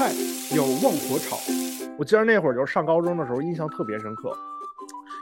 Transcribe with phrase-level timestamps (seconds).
[0.00, 0.14] 菜
[0.56, 1.36] 有旺火炒。
[1.98, 4.32] 我记得那会儿就是上高中的时候，印象特别深刻。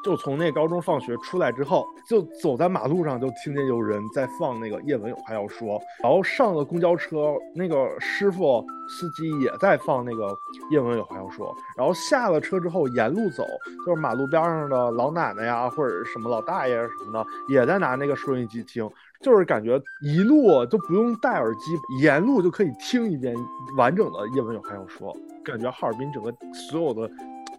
[0.05, 5.83] 就从那高中放学出来之后，就走在马路上，就听见有人在放那个叶文有话要说。
[6.01, 10.33] 然后上了公交车，那个师傅司机也在放那个
[10.71, 11.53] 叶文有话要说。
[11.77, 13.43] 然后下了车之后，沿路走，
[13.85, 18.89] 就是马路边上的老奶奶呀，或者什么老大爷什么的，也在拿那个收音机听。
[19.21, 23.35] 就是感觉一路都不用戴耳机，沿路就可以听一遍
[23.77, 25.15] 完整的叶文有还要说。
[25.45, 26.33] 感觉哈尔滨整个
[26.71, 27.11] 所有的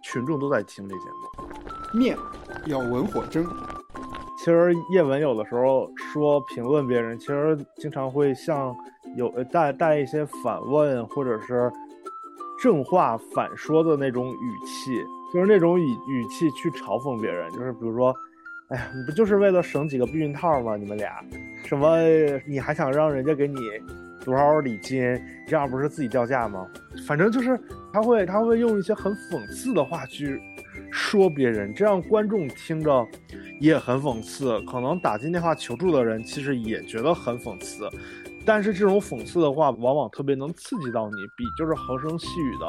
[0.02, 1.98] 群众都在听这节目。
[1.98, 2.16] 面
[2.66, 3.44] 要文火蒸。
[4.38, 8.74] 其实叶文有的时候说评论别人，其实经常会像
[9.16, 11.70] 有带带一些反问或者是
[12.62, 15.04] 正话反说的那种语气，
[15.34, 18.14] 就是那种语语气去嘲讽别人，就是比如说。
[18.70, 20.76] 哎呀，你不就是为了省几个避孕套吗？
[20.76, 21.24] 你们俩，
[21.64, 21.98] 什么
[22.46, 23.56] 你还想让人家给你
[24.24, 25.00] 多少礼金？
[25.48, 26.64] 这样不是自己掉价吗？
[27.04, 27.58] 反正就是
[27.92, 30.40] 他会他会用一些很讽刺的话去
[30.92, 33.04] 说别人，这样观众听着
[33.58, 34.60] 也很讽刺。
[34.60, 37.90] 可能打进电话求助的人其实也觉得很讽刺。
[38.46, 42.68] 但是这种讽刺的话，往往特别能刺激到你，比就是和声细语的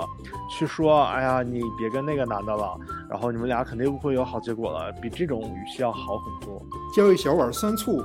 [0.49, 2.77] 去说，哎呀，你别跟那个男的了，
[3.09, 6.61] 然后你们俩肯定不会有好结果了，比这种语气要好很多。
[6.93, 8.03] 浇一小碗酸醋，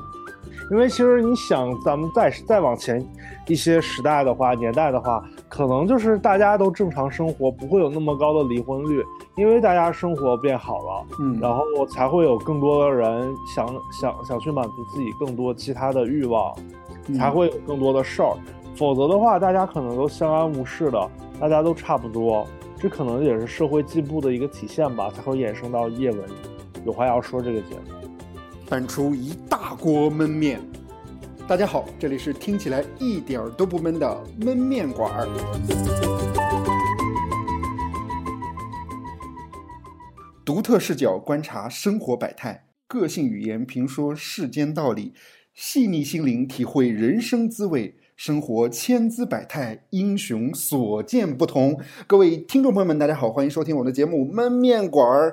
[0.70, 3.04] 因为其实你想，咱们再再往前
[3.48, 9.04] 一些时代的话，年代的话，可能就是大家都正常生活，不会有那么高的离婚率，
[9.36, 13.66] 因为大家生活变好了，嗯，然后才会有更多的人想
[14.00, 16.54] 想想去满足自己更多其他的欲望。
[17.14, 18.36] 才会有更多的事儿，
[18.74, 22.46] 否则的话，大家可能都相安无事的，大家都差不多。
[22.78, 26.28] 这可能也是社会进步的一个体现吧，才会衍生到叶文
[26.84, 28.08] 有话要说这个节目，
[28.66, 30.60] 翻出一大锅焖面。
[31.48, 35.28] 大家好，这里是听起来一点儿都不闷的焖面馆儿，
[40.44, 45.14] 独特视角观察生活百态，个性语言评说世间道理。
[45.56, 47.96] 细腻心灵，体会人生滋味。
[48.14, 51.80] 生活千姿百态，英雄所见不同。
[52.06, 55.30] 各位听众朋友们，大家好，欢迎收听我的节目《焖面馆儿》。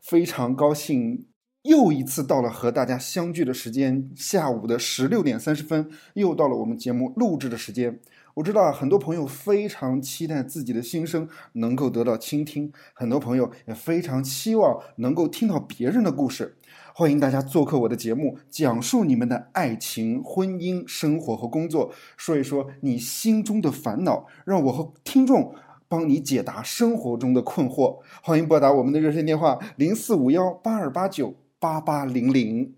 [0.00, 1.26] 非常高兴，
[1.62, 4.10] 又一次到了和大家相聚的时间。
[4.16, 8.00] 下午的十六点三十分，又到了我们节目录制的时间。
[8.34, 16.56] 我知道很多朋友非常期待自己的心声能够得到倾听，很多朋友也非常期望能够听到别人的故事。
[16.98, 25.54] 欢迎大家做客我的节目，讲述你们的爱情、婚姻、生活和工作，说一说你心中的烦恼，让我和听众
[25.88, 27.98] 帮你解答生活中的困惑。
[28.22, 32.74] 欢迎拨打我们的热线电话零四五幺八二八九八八零零。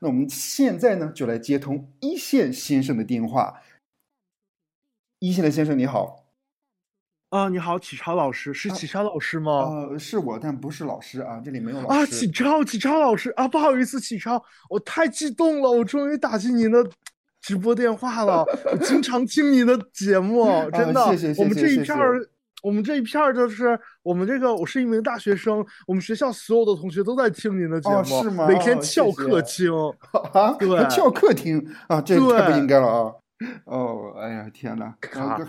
[0.00, 3.62] 那我们现在呢，就来接通一线先生的电话。
[5.18, 6.21] 一线的先生你好。
[7.32, 9.50] 啊，你好，启超老师，是启超老师吗？
[9.90, 11.98] 呃，是我，但不是老师啊，这里没有老师。
[11.98, 16.86] 啊，启超，启超老师啊，不好意思，启超，我太激动了，我终于打进您的
[17.40, 18.44] 直播电话了。
[18.70, 21.02] 我经常听您的节目， 真的。
[21.06, 21.42] 谢谢谢谢。
[21.42, 22.20] 我们这一片儿，
[22.62, 28.46] 我们这一片儿就是我们这个，我是一名大学生，我们学校所有的同学都在听您的节目，是吗？
[28.46, 29.72] 每天翘课听
[30.34, 33.14] 啊，对，翘课听啊，这太不应该了啊。
[33.64, 35.40] 哦，哎呀，天哪，卡。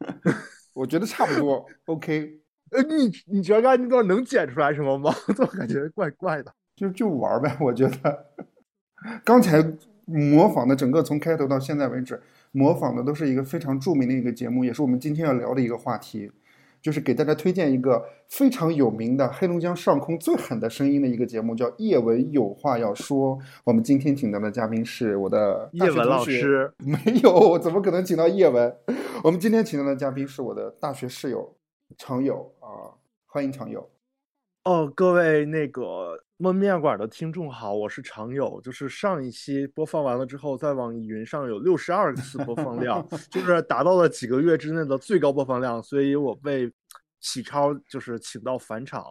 [0.76, 2.38] 我觉得差不多，OK。
[2.70, 5.10] 呃，你你觉得那段能剪出来什么吗？
[5.38, 6.52] 我感觉怪怪的。
[6.76, 8.26] 就就玩呗，我觉得。
[9.24, 9.64] 刚才
[10.04, 12.20] 模仿的整个从开头到现在为止，
[12.52, 16.30] 模仿的都是一个非常著名的一个节目，也是我们今天要聊的一个话题。
[16.86, 23.36] 就是给大家推荐一个非常有名的黑龙江上空最狠的声音的一个节目，叫《叶文有话要说》。
[23.64, 28.72] 我们今天请到的嘉宾是我的叶文老师， 没有，我怎么可能请到叶文？
[29.24, 31.56] 我们今天请到的嘉宾是我的大学室友
[31.98, 32.94] 常友啊，
[33.26, 33.90] 欢迎常友。
[34.62, 36.22] 哦，各位那个。
[36.38, 46.70] 焖面馆的听众好，我是常友，就是上一期播放完了之后，在网易云上有六十二次播放量， 就是达到了几个月之内的最高播放量，所以我被
[47.20, 49.02] 启超就是请到返场，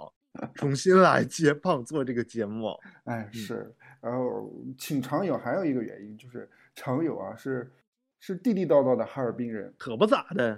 [0.53, 2.69] 重新来接棒做这个节目。
[3.05, 7.71] 哎，是，然后请常友还有一个原因就是常友啊是
[8.19, 10.55] 是地地道道的哈尔滨人，可不咋的。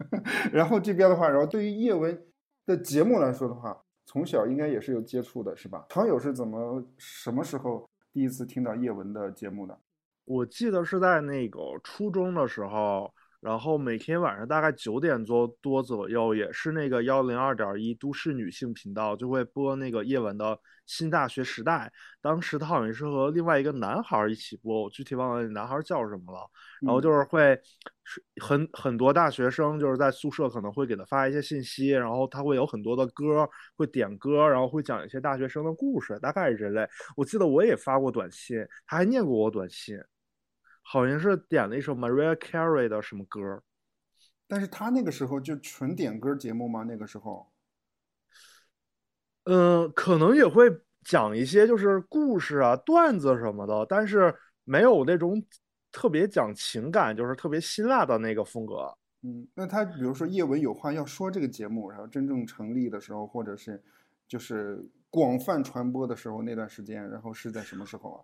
[0.52, 2.22] 然后这边的话，然后对于叶文
[2.66, 3.82] 的节目来说的话。
[4.12, 5.86] 从小应该也是有接触的，是吧？
[5.88, 9.78] 唐友是怎么什么时候第一次听到叶文的节目的？
[10.24, 21.90] 我记得是在那个初中的时候，然后每天晚上大概九点多多左右，也是那个幺零二点一都市女性频道就会播那个叶文的新大学时代。
[22.20, 26.40] 当时他好像是和另外一个男孩一起播，我具体忘了那男孩叫什么了。
[26.82, 27.58] 然后就是会
[28.04, 36.86] 是很很多大学生就是在宿舍可能会给他发一些信息，然后他会有很多的歌会点歌，然后会讲一些大学生的故事，大概是这类。
[37.16, 39.98] 我记得我也发过短信，他还念过我短信。
[40.92, 43.62] 好像是点了一首 Maria Carey 的什么歌，
[44.48, 46.82] 但是他那个时候就纯点歌节目吗？
[46.82, 47.48] 那个时候，
[49.44, 50.68] 嗯，可能也会
[51.04, 54.34] 讲一些就是故事啊、段子什么的，但是
[54.64, 55.40] 没有那种
[55.92, 58.92] 特别讲情感，就是特别辛辣的那个风格。
[59.22, 63.80] 嗯，那他比如说叶文有话要说这个节目，然后真正成立的时候，或者是
[64.26, 68.18] 就是广泛传播的时候那段时间，然后是在什么时候啊？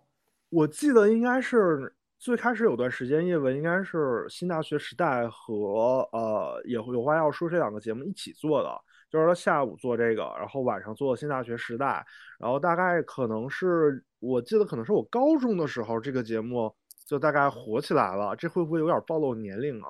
[0.49, 1.93] 我记得应该是。
[2.19, 8.69] 最开始有段时间，叶文应该是新大学时代和呃也有话要说这两个节目一起做的，
[9.09, 12.03] 就是他下午做这个，然后晚上做新大学时代，
[12.39, 16.73] 然后大概可能是我记得可能是我高中的时候，这个节目
[17.05, 18.35] 就大概火起来了。
[18.35, 19.89] 这会不会有点暴露年龄啊？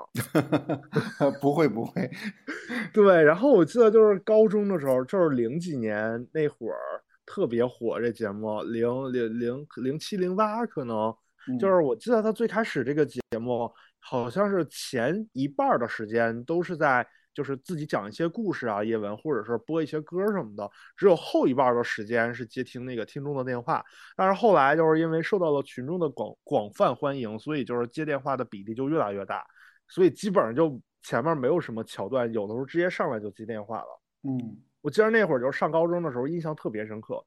[1.42, 2.12] 不 会不会。
[2.94, 6.78] 对，然后我记得就是高中的时候，就是零几年那会儿
[7.26, 11.16] 特别火这节目，零零零零七零八可能。
[11.60, 23.84] 就是我记得他最开始这个节目，好像是前一半的时间都是在就是自己讲一些故事啊，叶文或者是播一些歌什么的，只有后一半的时间是接听那个听众的电话。
[24.16, 29.46] 但是后来就是因为受到了群众的广广泛欢迎，所以就是接电话的比例就越来越大，
[29.88, 34.02] 所以基本上就前面没有什么桥段，有的时候直接上来就接电话了。
[34.24, 37.24] 嗯，我记得那会儿就是上高中的时候，印象特别深刻，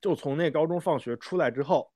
[0.00, 1.92] 就从那高中放学出来之后。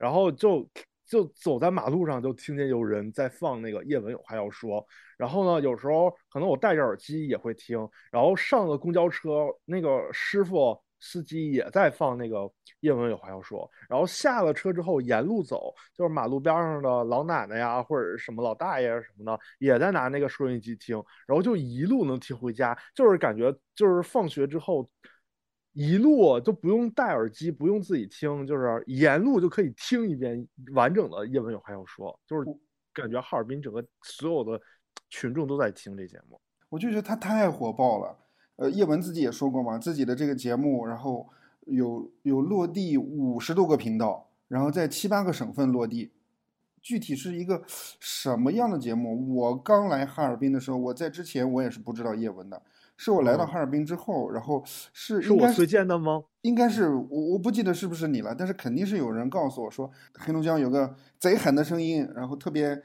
[0.00, 0.66] 然后就
[1.06, 4.84] 就走在马路上，就听见有人在放那个叶文有话要说。
[5.18, 7.86] 然后呢，有时候可能我戴着耳机也会听。
[8.10, 12.50] 然后上了公交车，那个师傅司机也在放那个
[12.80, 13.70] 叶文有话要说。
[13.90, 20.96] 然后下了车之后，沿路走，就是马路边上的老奶奶呀，或者什么老大爷什么的，也在拿那个收音机听。
[21.26, 24.88] 然后就一路能听回家，就是感觉就是放学之后。
[25.72, 32.44] 一路都不用戴耳机，不用自己听，就是沿路就可以听一遍完整的叶文有话要说，就是
[32.92, 34.60] 感觉哈尔滨整个所有的
[35.08, 36.40] 群众都在听这节目。
[36.68, 38.16] 我就觉得他太火爆了。
[38.56, 41.28] 呃，叶文自己也说过嘛，自己的这个节目，然后
[41.66, 46.12] 有有落地五十多个频道，然后在七八个省份落地。
[46.82, 49.36] 具体是一个什么样的节目？
[49.36, 52.62] 我刚来哈尔滨的时候，我在之前我也是不知道叶文的。
[53.02, 54.62] 是我来到哈尔滨之后，然后
[54.92, 56.22] 是是我推荐的吗？
[56.42, 62.82] 应该是我我不记得是不是你了，但是肯定是有人告诉我说，黑龙江有个贼狠的声音，然后特别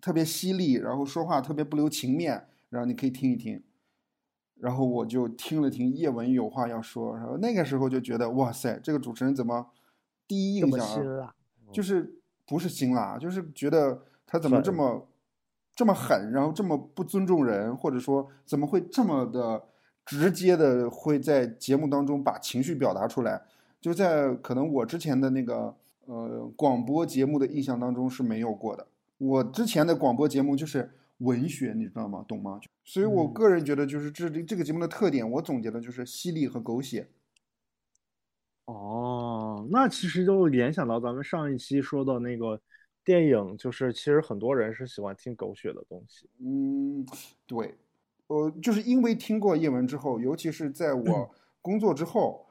[0.00, 3.62] 特别犀利，然后说话特别不留情面，然后你可以听一听。
[4.56, 9.68] 然后我就听了听叶文有话要说，然后那个时候就觉得哇塞，这个主持人怎么
[10.26, 10.80] 第一印象
[11.20, 11.32] 啊
[11.70, 12.18] 就是
[12.48, 15.06] 不是辛辣，就是觉得他怎么这么。
[15.74, 19.64] 这么狠，然后这么不尊重人，或者说怎么会这么的
[20.04, 23.42] 直接的会在节目当中把情绪表达出来？
[23.80, 25.74] 就在可能我之前的那个
[26.04, 28.86] 呃广播节目的印象当中是没有过的。
[29.16, 32.24] 我之前的广播节目就是文学，你知道吗？
[32.28, 32.60] 懂吗？
[32.84, 37.08] 所以我个人觉得就是这这个节目的特点，我总结的就是犀利和狗血。
[38.66, 42.60] 哦，那其实就联想到咱们上一期说到那个。
[43.04, 46.28] 电影就是，其实很多人是喜欢听狗血的东西。
[46.38, 47.04] 嗯，
[47.46, 47.74] 对，
[48.28, 51.30] 呃，就是因为听过叶文之后，尤其是在我
[51.60, 52.46] 工作之后，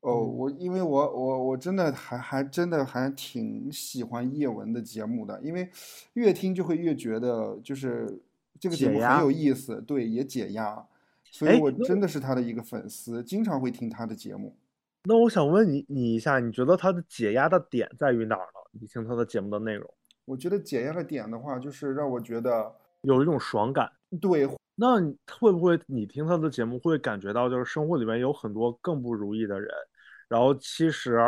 [0.00, 5.68] 哦，我因为我我我真的还还真的还挺喜欢叶文的节目的，因为
[6.14, 8.22] 越听就会越觉得就是
[8.60, 10.86] 这个节目很有意思，对，也解压，
[11.24, 14.56] 所以我真的是他的一个粉丝，经常会听他的节目。
[15.08, 18.55] 那我想问你你一下，你觉得他的解压的点在于哪儿呢？
[18.80, 19.88] 你听他的节目的内容。
[20.24, 23.90] 我觉得解压的点的话，就是让我觉得有一种爽感。
[24.20, 25.00] 对，那
[25.38, 29.68] 会不会你听他的节目会感觉到，就是生活里面有很多更不如意的人，
[30.28, 31.18] 然后其实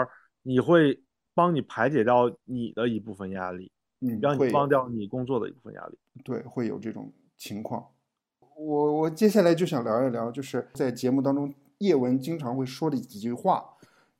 [0.43, 1.01] 你会
[1.35, 5.99] 帮你排解掉你的一部分压力，嗯，让你放掉你工作的一部分压力。
[6.25, 7.87] 对，会有这种情况。
[8.57, 13.65] 我我接下来就想聊一聊，就是在节目当中叶文经常会说的几句话。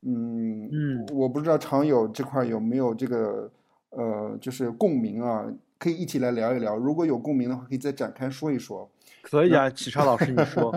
[0.01, 3.51] 嗯嗯，我不知道常友这块有没有这个。
[3.91, 5.43] 呃，就是共鸣啊，
[5.79, 6.77] 可以一起来聊一聊。
[6.77, 8.87] 如果有共鸣的话，可以再展开说一说。
[9.23, 10.71] 可以啊，启超老师， 你说。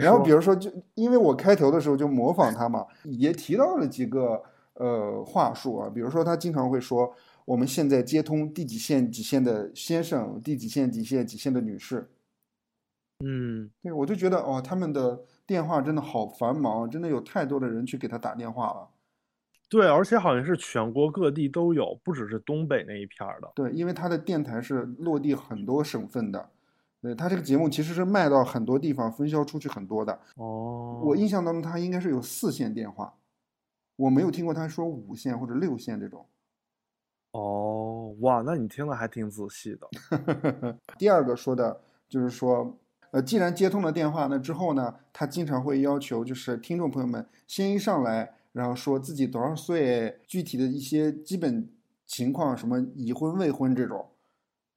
[0.00, 4.40] 然后比如说，就因为我开头的时候就模仿他嘛，也提到了几个
[4.74, 5.90] 呃话术啊。
[5.92, 7.12] 比如说，他经常会说
[7.44, 12.08] ：“我们现在接通第几线几线的先生，第几线几线几线的女士。
[13.24, 18.88] 嗯，对我就觉得哦，他们的电话真的好繁忙，真的有太多的人去给他打电话了。
[19.68, 23.50] 对，而且好像是全国各地都有，不只是东北那一片儿的。
[23.54, 26.50] 对，因为他的电台是落地很多省份的，
[27.02, 30.20] 对他这个节目其实是卖到很多地方，分销出去很多的。
[30.36, 33.14] 哦，我印象当中他应该是有四线电话，
[33.96, 36.24] 我没有听过他说五线或者六线这种。
[37.32, 40.78] 哦，哇，那你听的还挺仔细的。
[40.96, 42.78] 第二个说的就是说，
[43.12, 51.68] 呃，既然接通了电话，那之后呢，他经常会要求就是听众朋友们先一上来，然后说自己多少岁，具体的一些基本
[52.06, 54.10] 情况，什么已婚未婚这种，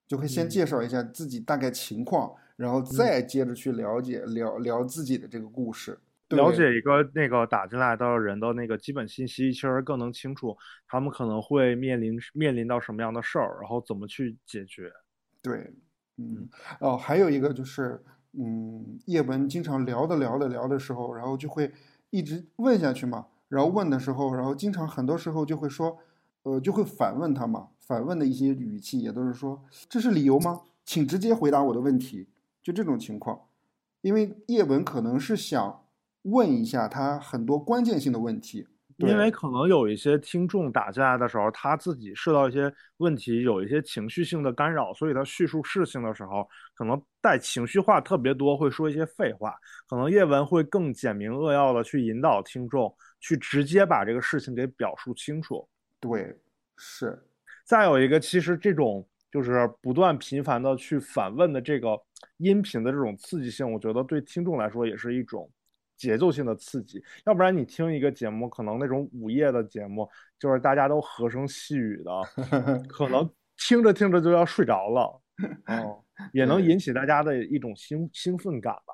[0.07, 0.49] 就会先嗯。
[0.49, 5.99] 介绍一下自己大概情况，然后再接着去了解聊聊自己的这个故事。
[6.29, 6.51] 了。
[6.51, 10.55] 解一个那个打进来的人的那个基本信息，其实更能清楚
[10.87, 14.91] 他们可能会面临面临到什么样的事儿，然后怎么去解决。
[15.41, 15.73] 对，
[16.17, 16.47] 嗯，
[16.79, 17.99] 哦，还有一个就是，
[18.33, 21.71] 嗯，叶文经常聊的聊的聊的时候，然后就会
[22.09, 25.97] 一直问下去嘛，然后问的时候，然后经常很多时候就会说，
[26.43, 30.61] 呃，就会反问他嘛，反问的一些语气也都是说，这是理由吗？
[30.85, 32.27] 请直接回答我的问题，
[32.61, 33.41] 就这种情况，
[34.01, 35.83] 因为叶文可能是想
[36.23, 38.67] 问一下他很多关键性的问题，
[38.99, 49.55] 因为可能有一些听众打进来的时候，他自己受到一些问题，有一些情绪性的干扰，所以他叙述事情的时候，可能带情绪化特别多，会说一些废话。
[49.87, 55.65] 可能叶文会更简明扼要的去引导听众，去直接把这个事情给表述清楚。
[56.01, 56.35] 对，
[56.77, 57.17] 是，
[57.63, 61.97] 再有一个，其实这种就是不断频繁的去反问的这个
[62.37, 65.49] 音频的这种刺激性，我觉得对听众来说也是一种
[65.99, 67.03] 节奏性的刺激。
[67.25, 72.11] 要不然你听一个节目，可能那种午夜的节目，就是大家都和声细语的，
[72.87, 75.21] 可能听着听着就要睡着了，
[75.67, 76.01] 哦，
[76.31, 76.59] 也能。
[76.59, 78.93] 引起大家的一种兴兴奋感吧。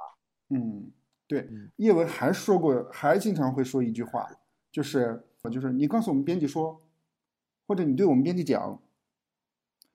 [0.49, 0.91] 嗯，
[1.27, 4.25] 对嗯，叶文还说过，还经常会说一句话，
[4.71, 6.81] 就是就是你告诉我们编辑说，
[7.67, 8.79] 或者你对我们编辑讲，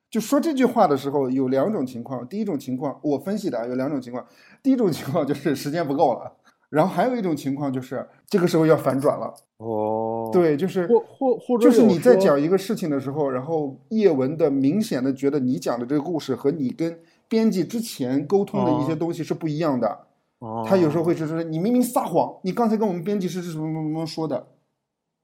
[0.09, 4.27] 就说这句话的时候有两种情况，第一种情况我分析的啊有两种情况，
[4.61, 6.37] 第一种情况就是时间不够了，
[6.71, 16.97] 然后还有一种情况就是这个时候要反转了，哦，，对，就是或或或者就是你在讲一个事情的时候，然后叶文的明显的觉得你讲的这个故事和你跟
[17.27, 20.07] 编辑之前沟通的一些哦东西是不一样的。
[20.39, 24.47] 哦，他有时候会说说你明明撒谎，你刚才跟我们编辑是是什么什么什么说的，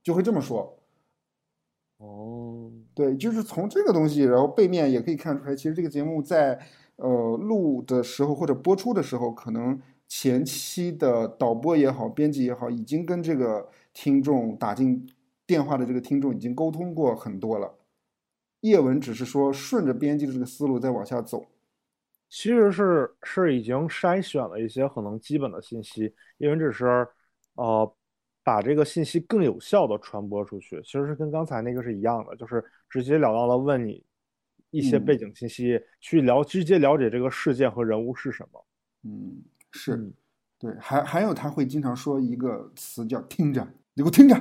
[0.04, 0.78] 就会这么说。
[2.00, 6.60] 哦，对，就是从这个东西，然后背面也可以看出来，其实这个节目在
[6.98, 15.06] 呃录的时候或者播出的时候，可能前期的导播也好，编辑也好，已经跟这个听众打进
[15.46, 17.78] 电话的这个听众已经沟通过很多了。
[18.62, 21.46] 叶文只是说顺着编辑的这个思路再往下走。
[22.30, 27.08] 其实是是已经筛选了一些可能基本的信息，叶文只是
[27.56, 27.96] 呃
[28.44, 34.04] 把这个信息更有效的传播出去，其实是跟刚才那个是一样的，就是直截了当的问你
[34.72, 38.66] 一些嗯背景信息，去了直接了解这个事件和人物是什么。
[39.04, 39.96] 嗯，是。
[39.96, 40.14] 嗯
[40.60, 43.62] 对，还还有他会经常说一个词叫“听着”，
[43.94, 44.36] 你给我听着，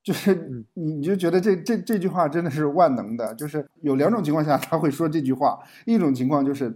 [0.00, 0.64] 就是嗯。
[0.74, 6.72] 你你就觉得这这这句话真的是万能的，就是有两种情况下他会说这句话，一种情况就是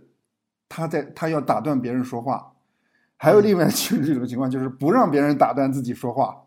[0.68, 2.52] 他在他要打断别人说话，
[3.16, 6.42] 还有另外一种情况就是不让别人打断自己说话。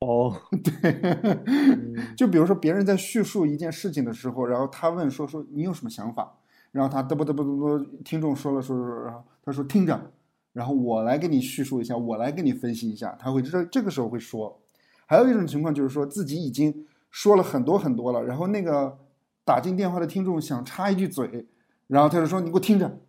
[0.00, 1.16] 哦，对，
[2.18, 6.38] 就比如说别人在叙述一件事情的时候，然后他问说说你有什么想法，
[6.72, 10.10] 然后他嘚啵嘚啵嘚啵，听众说了说说，然后他说听着，
[10.52, 14.60] 然后我来给你叙述一下，我来给你分析一下，他会这这个时候会说。
[15.06, 18.98] 还有一种情况就是说自己已经说了很多很多了，然后那个
[19.44, 21.46] 打进电话的听众想插一句嘴，
[21.86, 23.00] 然后他就说你给我听着，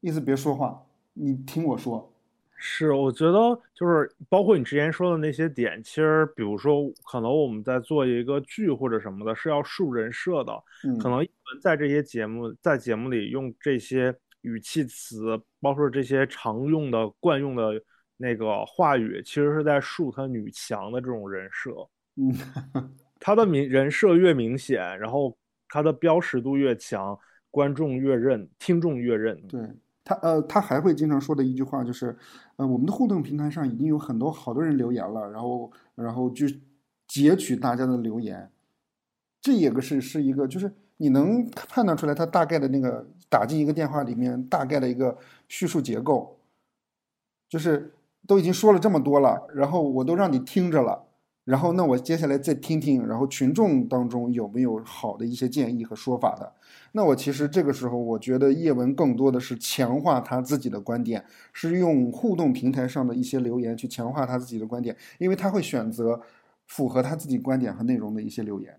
[0.00, 0.82] 意思别说话，
[1.12, 2.08] 你听我说。
[2.64, 10.52] 是，我觉得就是包括你之前说的那些点，其实比如说可能我们在做一个剧或者什么的，是要树人设的，
[10.84, 11.26] 嗯，可能
[11.60, 17.72] 在这些节目在节目里用这些语气词，包括这些常用的惯用的
[18.16, 21.70] 那个话语，其实是在树他女强的这种人设。
[22.16, 22.32] 嗯，
[23.18, 25.36] 他的明人设越明显，然后
[25.68, 27.18] 他的标识度越强，
[27.50, 29.40] 观众越认，听众越认。
[29.46, 29.60] 对
[30.04, 32.16] 他，呃，他还会经常说的一句话就是，
[32.56, 36.46] 呃，我们的互动平台上已经有很多好多人留言了，然后，然后就
[37.06, 38.50] 截取大家的留言，
[39.40, 45.16] 这也个是是一个，就是你能判断出来他大概的那个打进一个电话里面大概的一个
[45.48, 46.36] 叙述结构，
[47.48, 47.94] 就是
[48.26, 51.06] 都已经说了这么多了，然后我都让你听着了，
[51.44, 56.52] 然后，那我接下来再听听，然后群众当中有没有好的一些建议和说法的？
[56.92, 61.24] 那我其实这个时候，我觉得叶文更多的是强化他自己的观点，
[61.54, 66.20] 是用互动平台上的一些留言去强化他自己的观点，因为他会选择
[66.66, 68.78] 符合他自己观点和内容的一些留言。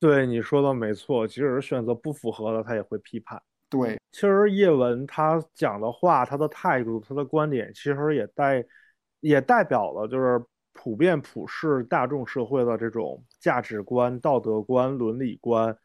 [0.00, 3.42] 对你说的没错，即使是选择不符合的，他也会批判。
[3.68, 8.64] 对，其实叶文他讲的话，他的态度，他的观点，其实也代
[9.20, 10.42] 也代表了就是。
[10.80, 15.76] 普遍普世大众社会的这种价值观、道德观、伦理观，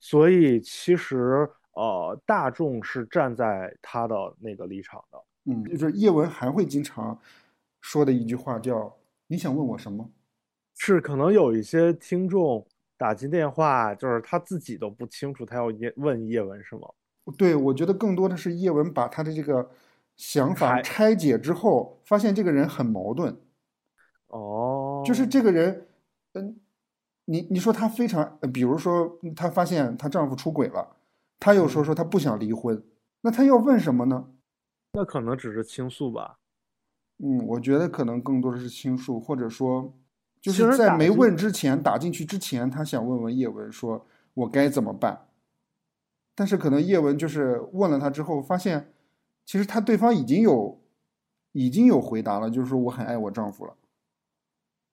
[0.00, 5.18] 所以其实呃，大众是站在他的那个立场的。
[5.46, 7.18] 嗯，就是叶文还会经常
[7.80, 8.94] 说的一句话叫
[9.28, 10.06] “你想问我什么？”
[10.76, 12.66] 是可能有一些听众
[12.98, 16.94] 打进电话，就是他自己都不清楚他要叶问叶文什么。
[17.38, 19.70] 对，我觉得更多的是叶文把他的这个
[20.16, 23.36] 想法拆解之后，发现这个人很矛盾。
[24.28, 25.86] 哦，就是这个人，
[26.34, 26.60] 嗯，
[27.26, 30.96] 你你说他非常，比如说她发现她丈夫出轨了，
[31.40, 32.82] 她又说说她不想离婚，
[33.22, 34.26] 那她要问什么呢？
[34.92, 36.36] 那可能只是倾诉吧。
[37.18, 39.94] 嗯，我觉得可能更多的是倾诉，或者说
[40.40, 44.04] 就是在没问之前打进去之前，她想问问叶文，说
[44.34, 45.26] 我该怎么办？
[46.34, 48.92] 但是可能叶文就是问了他之后，发现
[49.44, 50.82] 其实他对方已经有
[51.52, 53.76] 已经有回答了，就是说我很爱我丈夫了。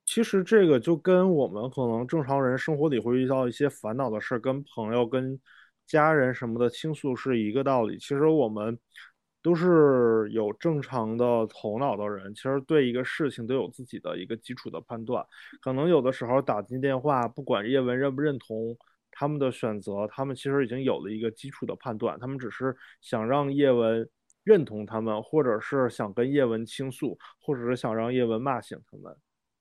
[0.06, 5.40] 其实这个就跟我们可能正常人生活里会遇到一些烦恼的事跟朋友、跟
[5.88, 7.98] 家人什么的倾诉是一个道理。
[7.98, 8.78] 其实我们
[9.42, 15.26] 都是有正常的头脑的人，其实对一个事情都有自己的一个基础的判断。
[15.62, 18.78] 可能有的时候打进电话，不管叶文认不认同
[19.12, 24.10] 他们的选择，他们其实已经有了一个基础的判断，他们只是想让叶文
[24.44, 29.16] 认同他们，或者是想跟叶文倾诉，或者是想让叶文骂醒他们。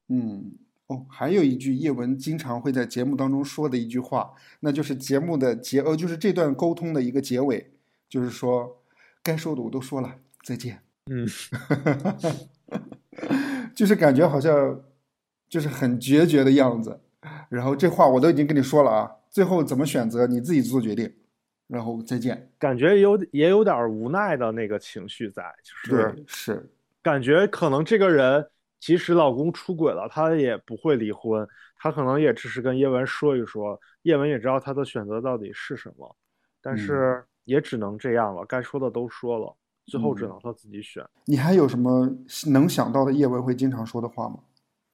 [0.09, 0.53] 嗯
[0.87, 7.73] 哦，还有一句叶文经常会在节目当中说的一句话，那就是节目的结呃，就是这段沟通的一个结尾，
[8.09, 8.83] 就是说
[9.23, 10.83] 该说的我都说了，再见。
[11.07, 11.27] 嗯，
[13.75, 14.83] 就是感觉好像
[15.49, 17.01] 就是很决绝的样子。
[17.49, 21.11] 然后这话我都已经跟你说了啊，最后怎么选择你自己做决定。
[21.67, 26.71] 然后再见，感觉有也有点无奈的那个情绪在，就是是
[27.01, 28.45] 感觉可能这个人。
[28.81, 31.47] 即使老公出轨了，她也不会离婚。
[31.77, 36.17] 她可能也只是跟叶文说一说，叶文也知道她的选择到底是什么，
[36.63, 38.43] 但是也只能这样了。
[38.47, 41.05] 该说的都说了，最后只能他自己选。
[41.27, 42.11] 你还有什么
[42.47, 44.41] 能想到的叶文会经常说的话吗？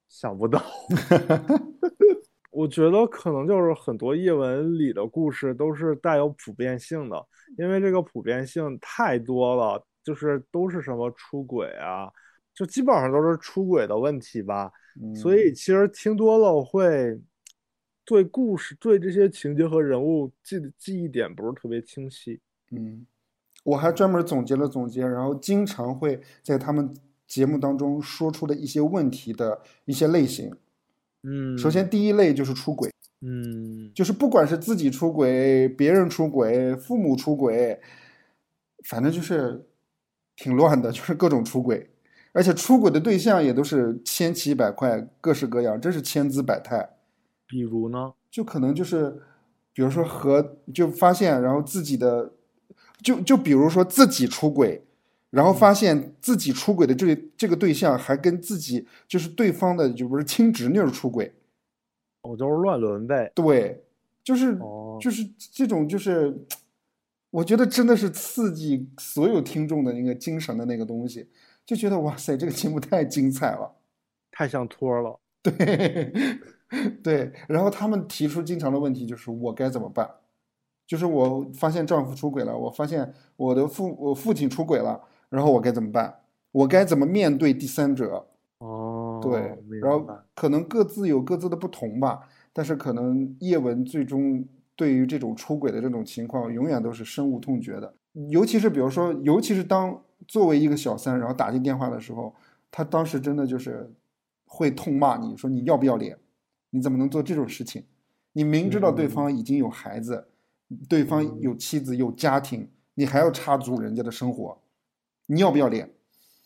[0.08, 0.60] 想不到。
[2.56, 7.22] 我觉得可能就是很多叶文里的故事都是带有普遍性的，
[7.58, 12.10] 因为这个普遍性太多了，就是都是什么出轨啊。
[12.54, 14.72] 就基本上都是出轨的问题吧，
[15.14, 17.20] 所以其实听多了会
[18.06, 22.40] 对故事、对这些情节和人物记记忆点不是特别清晰。
[22.70, 23.06] 嗯，
[23.64, 26.90] 我还专门总结了总结，然后经常会在他们
[27.26, 30.50] 节目当中说出的一些问题的一些类型。
[31.26, 32.90] 嗯，首先第一类就是出轨。
[33.22, 37.80] 嗯，就是不管是自己出轨、别人出轨、父母出轨，
[38.84, 39.66] 反正就是
[40.36, 41.90] 挺乱的，就是各种出轨。
[42.32, 46.90] 而且出轨的对象也都是千奇百怪、各式各样，真是千姿百态。
[47.46, 48.12] 比如呢？
[48.30, 49.22] 就可能就是，
[49.72, 52.32] 比如说和就发现，然后自己的，
[53.02, 54.84] 就就比如说自己出轨，
[55.30, 61.32] 然后发现自己出轨的这这个对象还跟自己就是对方的就不是亲侄女出轨，
[62.22, 63.30] 我就是乱伦呗。
[63.34, 63.84] 对，
[64.22, 64.58] 就是
[65.00, 66.34] 就是这种就是，
[67.30, 71.28] 我觉得真的是刺激所有听众的那个精神的那个东西。
[71.66, 73.74] 就觉得哇塞，这个节目太精彩了，
[74.30, 75.18] 太像托了。
[75.42, 76.12] 对，
[77.02, 77.32] 对。
[77.48, 80.08] 然后他们提出经常的问题就是我该怎么办？
[80.86, 86.14] 就是我发现丈夫出轨了，我发现我的父我父亲出轨了，然后我该怎么办？
[86.52, 88.26] 我该怎么面对第三者？
[88.58, 89.56] 哦，对。
[89.80, 97.94] 然后可能各自有各自的不同吧，但是可能叶文最终对于这种出轨的这种情况，永远都是深恶痛绝的。
[98.30, 100.00] 尤其是比如说，尤其是当。
[100.26, 102.34] 作为一个小三，然后打进电话的时候，
[102.70, 103.92] 他当时真的就是
[104.46, 106.16] 会痛骂你说你要不要脸？
[106.70, 107.84] 你怎么能做这种事情？
[108.32, 110.26] 你明知道对方已经有孩子，
[110.88, 114.58] 对方有妻子有家庭，你还要插足人家的生活，
[115.26, 115.90] 你要不要脸？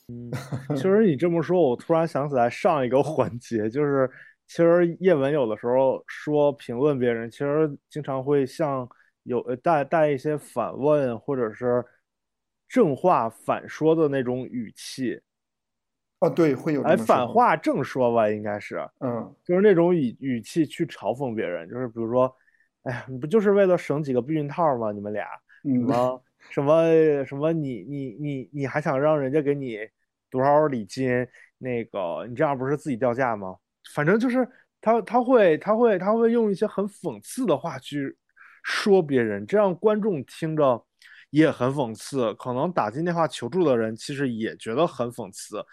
[0.08, 0.30] 嗯，
[0.76, 4.10] 其实你这么说，我突然想起来上一个环节，就是
[4.46, 8.88] 其实叶文有的时候说评论别人，其实经常会像
[9.22, 11.84] 有带带一些反问，或者是。
[12.72, 15.20] 正话反说的那种语气，
[16.20, 22.32] 啊，对，会有这哎，反话正说吧，应该是，嗯就是那种语语气去嘲讽别人，就是比如说，
[22.84, 24.92] 哎呀，你不就是为了省几个避孕套吗？
[24.92, 25.26] 你们俩
[25.64, 26.84] 什嗯么什么
[27.24, 29.78] 什么你你你你还想让人家给你
[30.30, 31.26] 多少礼金？
[31.58, 33.56] 那个你这样不是自己掉价吗？
[33.94, 34.48] 反正就是
[34.80, 38.16] 他他会他会他会用一些很讽刺的话去
[38.62, 40.82] 说别人，这样观众听着
[41.30, 45.64] 也很讽刺，可能打进电话求助的人其实也觉得很讽刺。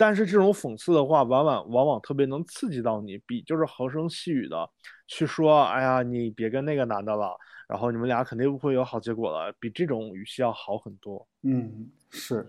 [0.00, 4.66] 但是这种讽刺的话，往往往往特别能刺激到你，比就是和声细语的
[5.06, 7.36] 去说，哎呀，你别跟那个男的了，
[7.68, 11.28] 然后你们俩肯定不会有好结果了，比这种语气要好很多。
[11.42, 12.46] 嗯是。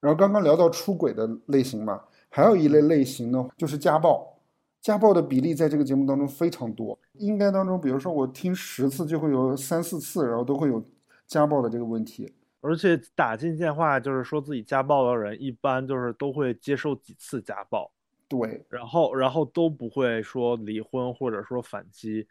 [0.00, 4.40] 然后刚刚聊到出轨的类型嘛，还有一类类型呢，就是家暴。
[4.80, 10.82] 家暴的比例在这个节目当中非常多，应该当中，比如说我听十次就会有三四次，然后都会有
[11.26, 12.32] 家暴的这个问题。
[12.62, 17.92] 而且打进电话就是说自己家暴的人，一般就是都会接受几次家暴，
[18.28, 22.26] 对，然后然后都不会说离婚或者说反击，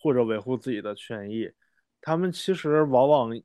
[0.00, 1.50] 或者维护自己的权益。
[2.00, 3.42] 他们其实往往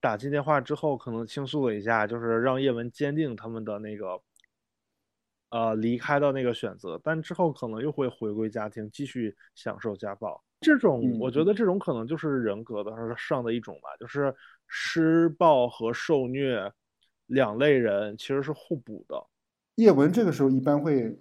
[0.00, 4.22] 打进电话之后，可能倾诉了一下，就是让叶文坚定他们的那个
[5.50, 10.40] 呃离开的那个选择，但之后可能又会回归家庭，继续享受家暴。
[10.60, 14.34] 这种嗯我觉得这种可能就是人格的上的一种吧，就是
[14.68, 16.72] 施暴和受虐
[17.26, 19.26] 两类人其实是互补的。
[19.76, 21.18] 叶文这个时候一般会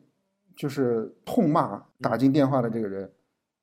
[0.55, 3.11] 就是痛骂打进电话的这个人，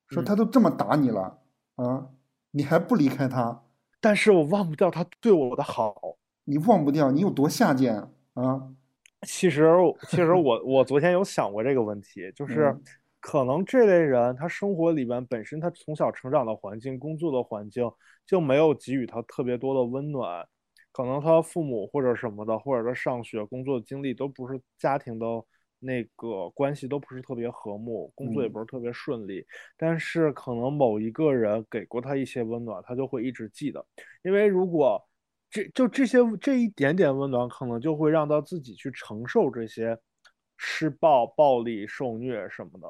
[0.07, 1.39] 说嗯他都这么打你了
[1.75, 2.09] 啊，
[2.51, 3.63] 你还不离开他，
[4.01, 6.17] 但是我忘不掉他对我的好。
[6.45, 7.95] 你忘不掉你有多下贱
[8.33, 8.73] 啊？
[9.27, 9.67] 其实，
[10.07, 12.83] 其实我我昨天有想过这个问题，就是嗯
[13.27, 17.91] 可能这类人他生活里边本身他从小成长的环境、工作的环境
[18.23, 20.47] 就没有给予他特别多的温暖，
[20.91, 25.25] 可能他父母或者什么的，或者他上学、工作经历都不是家庭的
[25.79, 28.51] 那个关系都不是特别和睦，工作也嗯。
[28.53, 29.43] 不是特别顺利，
[29.75, 33.83] 但是可能某一个人给过他一些温暖，他就会一直记得，
[34.23, 35.03] 因为如果
[35.49, 39.97] 这就这些这一点点温暖，可能就会让他自己去承受这些
[40.57, 42.87] 施暴、暴力、受虐什么的。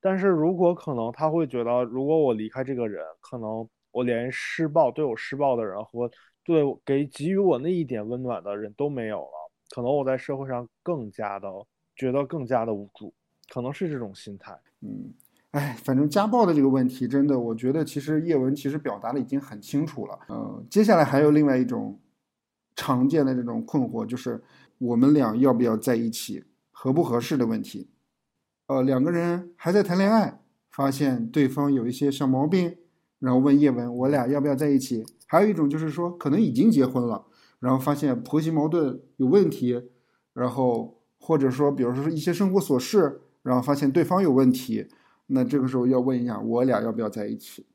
[0.00, 6.10] 但是如果可能，他会觉得，如果我离开这个人，可能我连施暴对我施暴的人和
[6.42, 11.48] 对给给予我那一点温暖的人都没有了，可能我在社会上更加的
[11.94, 13.12] 觉得更加的无助，
[13.52, 14.58] 可能是这种心态。
[14.80, 15.12] 嗯，
[15.50, 20.18] 哎，反正家暴的这个问题，真的，我觉得其实叶文其实表达的已经很清楚了。
[20.28, 22.00] 呃，接下来还有另外一种
[22.74, 24.42] 常见的这种困惑，就是
[24.78, 27.90] 我们俩要不要在一起，合不合适的问题。
[28.70, 32.76] 呃，两个人还在谈恋爱，发现对方有一些小毛病，
[33.18, 35.04] 然后问叶文，我俩要不要在一起？
[35.26, 37.26] 还有一种就是说，可能已经结婚了，
[37.58, 39.90] 然后发现婆媳矛盾有问题，
[40.34, 44.86] 然后或者说，比如说一些生活琐事，然后发现对方有问题，
[45.26, 47.66] 那这个时候要问一下，我俩要不要在一起？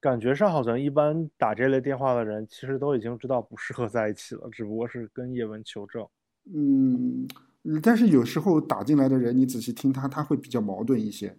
[0.00, 6.08] 感觉上好像一般打这类电话的人，其实都已经知道不适合在一起了，只不过是跟叶文求证。
[6.54, 7.28] 嗯，
[7.82, 11.36] 但是有时候打进来的人，你仔细听他，他会比较矛盾一些，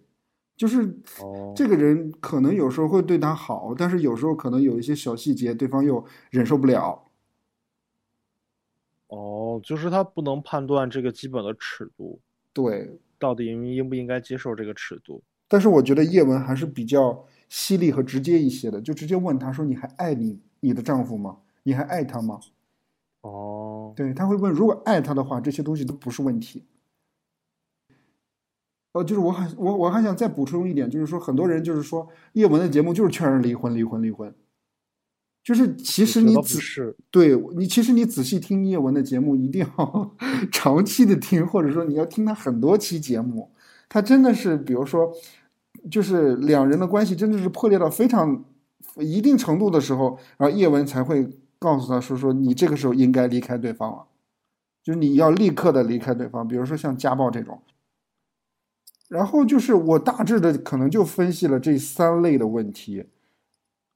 [0.56, 0.82] 就是
[1.20, 7.04] 哦这个人可能有时候会对他好，但是有时候可能有一些小细节，对方又忍受不了。
[9.08, 12.18] 哦，就是他不能判断这个基本的尺度，
[12.52, 15.22] 对，到底应应不应该接受这个尺度。
[15.46, 21.38] 但是我觉得叶文还是比较犀利和直接一些的，就直接问他说：“你还爱你你的丈夫吗？
[21.62, 22.40] 你还爱他吗
[23.20, 23.30] 哦？”，
[23.94, 26.64] 对，他会问，如果爱他的话，这些东西都不是问题。
[28.92, 34.34] 呃，就是我还我我还想再补充一点，就是说很多人就是说叶文的节目就是劝人离婚离婚离婚，
[35.44, 40.16] 就是其实你仔细，对你其实你仔细听叶文的节目，一定要
[40.50, 43.52] 长期的听，或者说你要听他很多期节目，
[43.88, 45.12] 他真的是比如说，
[45.90, 48.46] 就是两人的关系真的是破裂到非常
[48.96, 54.06] 一定程度的时候，然后叶文才会告诉他说说你这个时候应该离开对方了，
[54.82, 57.62] 就是你要立刻的离开对方，比如说像家暴这种。
[59.08, 63.06] 然后就是我大致的可能就分析了这三类的问题，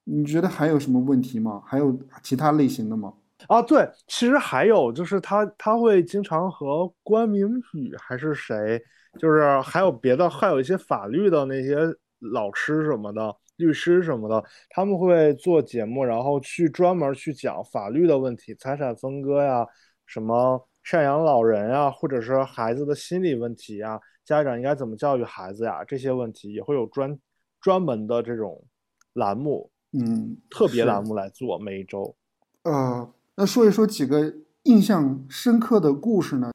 [0.04, 1.62] 你觉得还有什么问题吗？
[1.66, 3.14] 还有其他类型的吗？
[3.48, 8.80] 啊，对，其实还有就是他他会经常和关明宇还是谁，
[9.18, 11.76] 就是还有别的，还有一些法律的那些
[12.18, 19.66] 老师什么的，律师什么的，他们会做节目，然后去专门去讲法律的问题，财产分割呀，
[20.06, 27.16] 什么赡养老人呀，或者是孩子的心理问题呀，家长应该怎么教育孩子呀，这些问题也会有专
[27.60, 28.64] 专门的这种
[29.12, 32.16] 栏目，嗯，特别栏目来做每一周。
[32.62, 36.50] 呃，那说一说几个印象深刻的故事呢？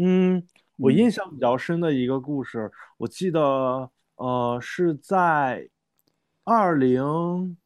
[0.00, 5.68] 嗯，我嗯印象比较深的一个故事，我记得呃是在
[6.44, 7.56] 二零，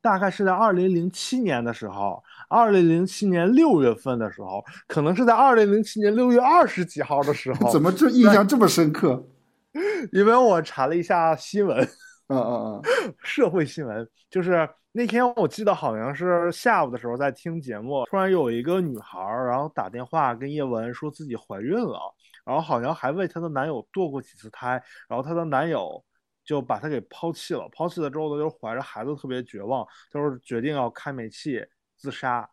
[0.00, 9.24] 大概是在二零零七年的时候，二零零七年六月份的时候，可能是在二零零七年六月二十几号的时 候，怎么这印象这么深刻？
[10.12, 11.78] 因为我查了一下新闻，
[12.28, 21.98] 嗯嗯嗯社会新闻，就是那天我记得好像是下午的时候在听节目，突然有一个女孩儿，然后打电话跟叶文说自己怀孕了，
[22.44, 26.02] 然后好像还为她的男友堕过几次胎，然后她的男友
[26.44, 31.64] 就把她给抛弃了，抛弃了之后，呢就怀着孩子特别绝望，就是决定要开煤气
[31.96, 32.48] 自杀，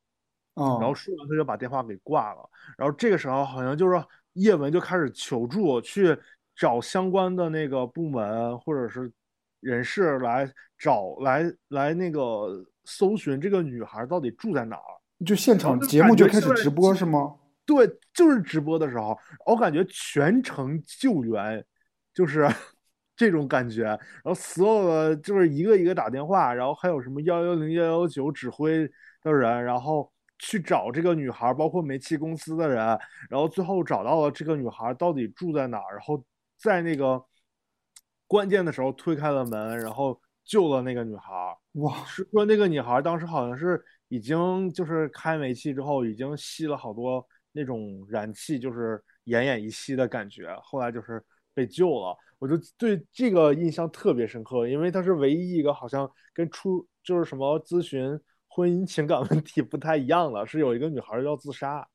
[0.56, 2.50] 嗯，哦，然后说完他就把电话给挂了。
[2.78, 6.18] 然后这个时候好像就是叶文就开始求助，去
[6.56, 9.12] 找相关的那个部门或者是
[9.60, 15.26] 人士来找来来那个搜寻这个女孩到底住在哪儿。
[15.26, 17.36] 就现场节目就开始直播是吗？
[17.70, 21.64] 对，就是直播的时候，我感觉全程救援，
[22.16, 22.48] 就是
[23.16, 23.84] 这种感觉。
[23.84, 28.90] 然后所有的就是一个一个打电话，然后还有什么幺幺零、幺幺九指挥
[29.22, 32.78] 的人，然后去找这个女孩，包括煤气公司的人，
[33.30, 36.26] 然后最后找到了这个女孩到底住在哪儿，然后
[36.58, 37.24] 在那个
[38.26, 41.32] 关键的时候推开了门，然后救了那个女孩。
[41.74, 50.56] 哇，是说那个女孩当时好像是已经就是开煤气之后，已经吸了好多那种燃气，就是奄奄一息的感觉。
[50.62, 61.88] 后来就是被救了，我就对这个印象特别深刻，因为它是唯一一个好像跟出就是什么咨询婚姻情感问题不太一样了，是有一个女孩要自杀。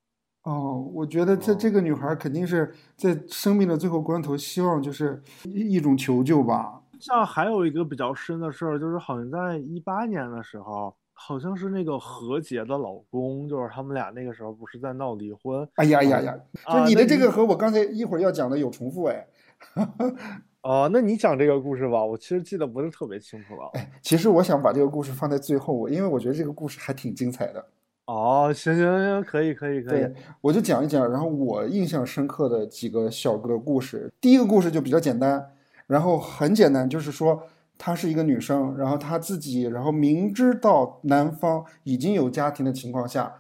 [0.43, 6.83] 哦，我觉得这哦这个女孩肯定是在生命的最后关头，希望就是一一种求救吧。
[7.01, 15.67] 像还有一个比较深的事儿，就是好像在一八年的时候，好像是那个何洁的老公，就是他们俩那个时候不是在闹离婚。
[15.77, 16.37] 哎呀呀呀，
[16.71, 19.27] 就你的这个和我刚才一会儿要讲的有重复哎。
[20.61, 23.71] 哦，那你讲这个故事吧，我其实记得不是特别清楚了。
[23.75, 27.65] 哎，其实我想把这个故事放在最后，我因为我觉得这个故事还挺精彩的。
[28.07, 34.13] 哦，行行行，可以可以可以对，，我就讲一讲，然后我印象深刻的几个小的故事。
[34.21, 35.51] 第一个故事就比较简单，
[35.87, 37.43] 然后很简单，就是说
[37.79, 43.35] 她是一个女生，然后她自己，然后明知道男方已经有家庭的情况下，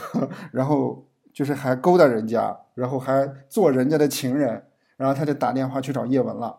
[0.52, 4.64] 然后就是还勾搭人家，然后还做人家的情人，
[4.96, 6.58] 然后她就打电话去找叶文了，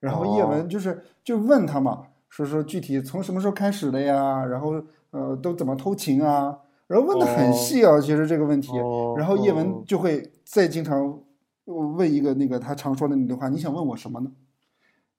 [0.00, 8.78] 然后叶哦文就是就问他嘛，说说具体从什么时候开始的呀，然后呃都怎么偷情啊，然后问的很哦细啊，其实这个问题。
[8.78, 9.82] 哦然后叶文哦。
[9.86, 11.18] 就会再经常
[11.64, 14.30] 问一个那个他常说的那句话：“你想问我什么呢？”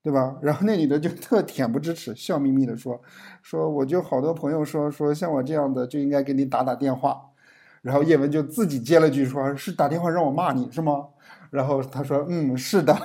[0.08, 0.38] 对吧？
[0.42, 2.98] 然后那女的就特恬不知耻，笑眯眯的说
[3.44, 7.20] ：“说我就好多朋友说说像我这样的就应该给你打打电话。”
[7.84, 11.08] 然后叶文就自己接了句说：“是打电话让我骂你是吗？”
[11.52, 12.98] 然后他说：“嗯，是的。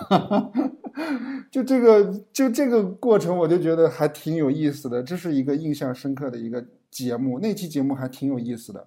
[1.50, 8.86] ”就这个就这个过程，我就觉得还挺有意思的，这是一个印象深刻的一个节目，那期节目还挺有意思的。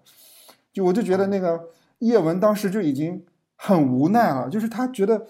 [0.72, 1.62] 就我就觉得那个
[2.00, 3.26] 叶文当时就已经
[3.58, 5.28] 很无奈了，就是他觉得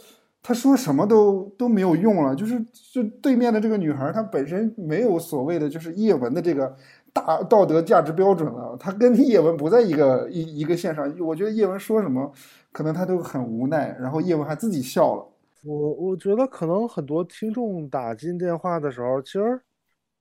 [0.48, 6.72] 他说什么都都没有用了，就是就对面的这个女孩，她本身没有所谓的就是叶文的这个
[7.12, 11.12] 大道德价值标准了，她跟 叶文不在一个一一个线上。
[11.20, 12.32] 我觉得叶文说什么，
[12.72, 15.28] 可能他都很无奈，然后叶文还自己笑了。
[15.64, 19.60] 我我觉得可能很多听众打进电话的时候，其实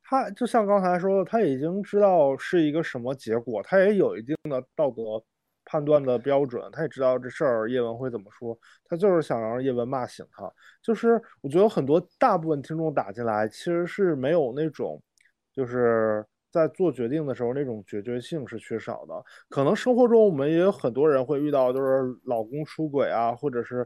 [0.03, 5.23] 他就像刚才说的，他已经知道是一个什么结果，他也有一定的道德
[5.65, 10.53] 判断的标准，他也知道这事儿叶文会怎么说，他就是想让叶文骂醒他。
[10.83, 15.03] 就是我觉得很多大部分听众打进来，其实是没有那种
[15.53, 16.25] 就是。
[16.55, 19.25] 在做决定的时候，那种决绝性是缺少的。
[19.49, 23.85] 可能生活中我们也有很多人会遇到，就是老公出轨啊，或者是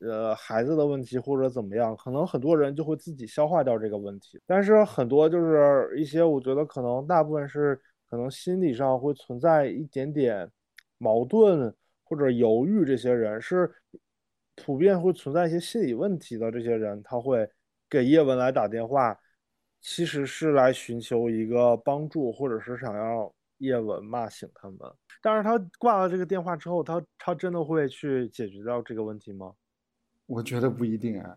[0.00, 4.38] 呃孩子的问题或者怎么样，可能很多人就会自己消化掉这个问题。
[4.44, 10.46] 但是很多就是一些，我觉得可能大部分是可能心理上会存在一点点
[11.04, 13.70] 矛盾或者犹豫，这些人是
[14.56, 16.50] 普遍会存在一些心理问题的。
[16.50, 17.46] 这些人他会
[17.90, 19.14] 给叶文来打电话，
[19.82, 24.78] 其实是来寻求一个帮助，或者是想要叶文骂醒他们。
[25.20, 29.52] 但是他挂了这个电话之后，他他真的会去解决掉这个问题吗？
[30.26, 31.36] 我觉得不一定啊。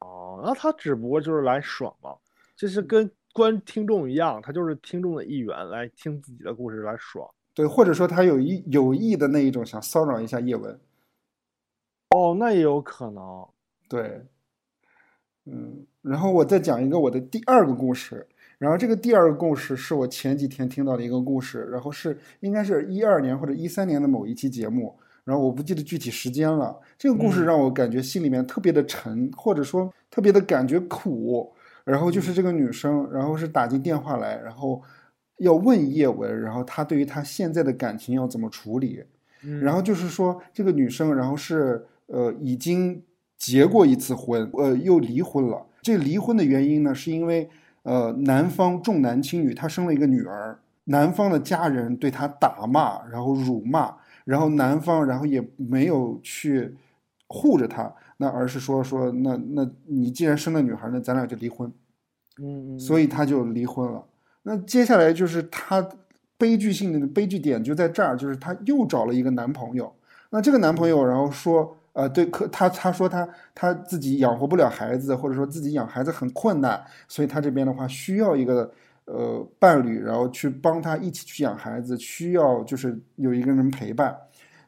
[0.00, 2.16] 哦，那他只不过就是来爽嘛，
[2.56, 7.28] 就是跟观听众一样，他就是听众的一员，来听自己的故事来爽。
[7.54, 10.78] 对，或者说他有意有意的那一种想骚扰一下叶文。
[12.10, 13.46] 哦，那也有可能。
[13.88, 14.26] 对，
[15.46, 18.26] 嗯，然后我再讲一个我的第二个故事。
[18.58, 24.98] 然后这个第二个故事是我前几天听到的一个故事，然后是应该是一二年或者一三年的某一期节目。
[25.24, 26.78] 然后我不记得具体时间了。
[26.98, 31.54] 这个故事嗯让我感觉心里面特别的沉，或者说特别的感觉苦。
[31.84, 34.80] 然后就是这个女生，然后是打进电话来，然后
[35.38, 39.04] 要问叶文，然后他对于他现在的感情要怎么处理。
[39.42, 43.02] 嗯然后就是说，这个女生，然后是呃已经
[43.36, 45.66] 结过一次婚，呃又离婚了。
[45.82, 47.50] 这离婚的原因呢，是因为
[47.82, 53.94] 呃男方重男轻女，他生了一个女儿，男方的家人对他打骂，然后辱骂，
[54.24, 56.74] 然后男方然后也没有去
[57.26, 61.70] 护着她，那而是说说那那你既然生了女孩，那咱俩就离婚。
[62.40, 64.02] 嗯嗯，所以他就离婚了。
[64.44, 65.86] 那接下来就是他
[66.38, 69.92] 悲剧性的悲剧点就在这儿，就是他又找了一个男朋友。
[70.30, 78.70] 那这个男朋友然后说，呃，对，可他他说他他自己养活不了孩子，或者说自己养孩子很困难，所以他这边的话需要一个
[79.06, 84.14] 呃伴侣，然后去帮他一起去养孩子，需要就是有一个人陪伴，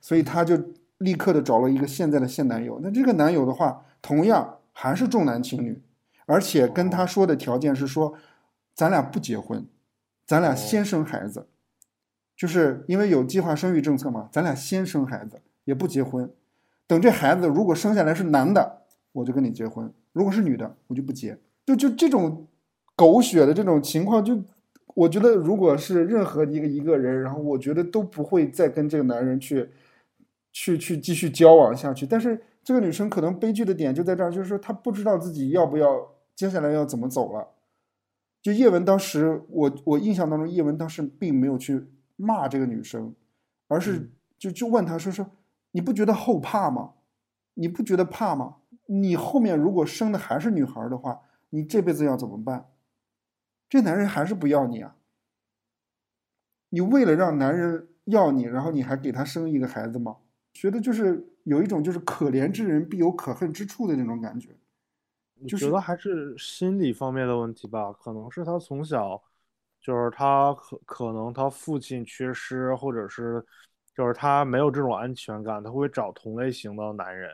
[0.01, 0.57] 所以他就
[0.99, 2.81] 立刻的找了一个现在的现男友。
[2.83, 5.83] 那这个男友的话，同样还是重男轻女。
[6.29, 8.13] 而且跟他说的条件是说，
[8.77, 9.67] 咱俩不结婚，
[10.27, 11.47] 咱俩先生孩子，
[12.37, 16.31] 就是因为有计划生育政策嘛，咱俩先生孩子，也不结婚。
[16.87, 21.39] 等这孩子如果生下来是男的，我就跟你结婚；如果是女的，我就不结。
[21.65, 22.47] 就就这种
[22.95, 24.39] 狗血的这种情况，就
[24.95, 29.71] 我觉得如果是任何一个一个人，然后我觉得都不会再跟这个男人去
[30.53, 32.07] 去去继续交往下去。
[32.07, 36.15] 但是这个女生可能悲剧的点就在这儿，就是说她不知道自己要不要。
[36.37, 37.49] 接下来要怎么走了？
[38.47, 43.13] 就叶文当时，我我印象当中，叶文当时并没有去骂这个女生，
[43.67, 45.29] 而是就就问她说说，
[45.73, 46.93] 你不觉得后怕吗？
[47.55, 48.59] 你不觉得怕吗？
[48.87, 52.69] 你后面如果生的还是女孩的话，你这辈子要怎么办？
[53.69, 54.95] 这男人还是不要你啊！
[56.69, 60.19] 你为了让男人要你，然后你还给他生一个孩子吗？
[60.53, 64.51] 觉得就是有一种就是可怜之人必有可恨之处的那种感觉。
[65.43, 69.23] 我觉得还是心理方面的问题吧，可能是他从小，
[69.81, 73.45] 就是他可可能他父亲缺失，或者是
[73.95, 77.31] 就是他没有这种安全感，他会找同类型的男人，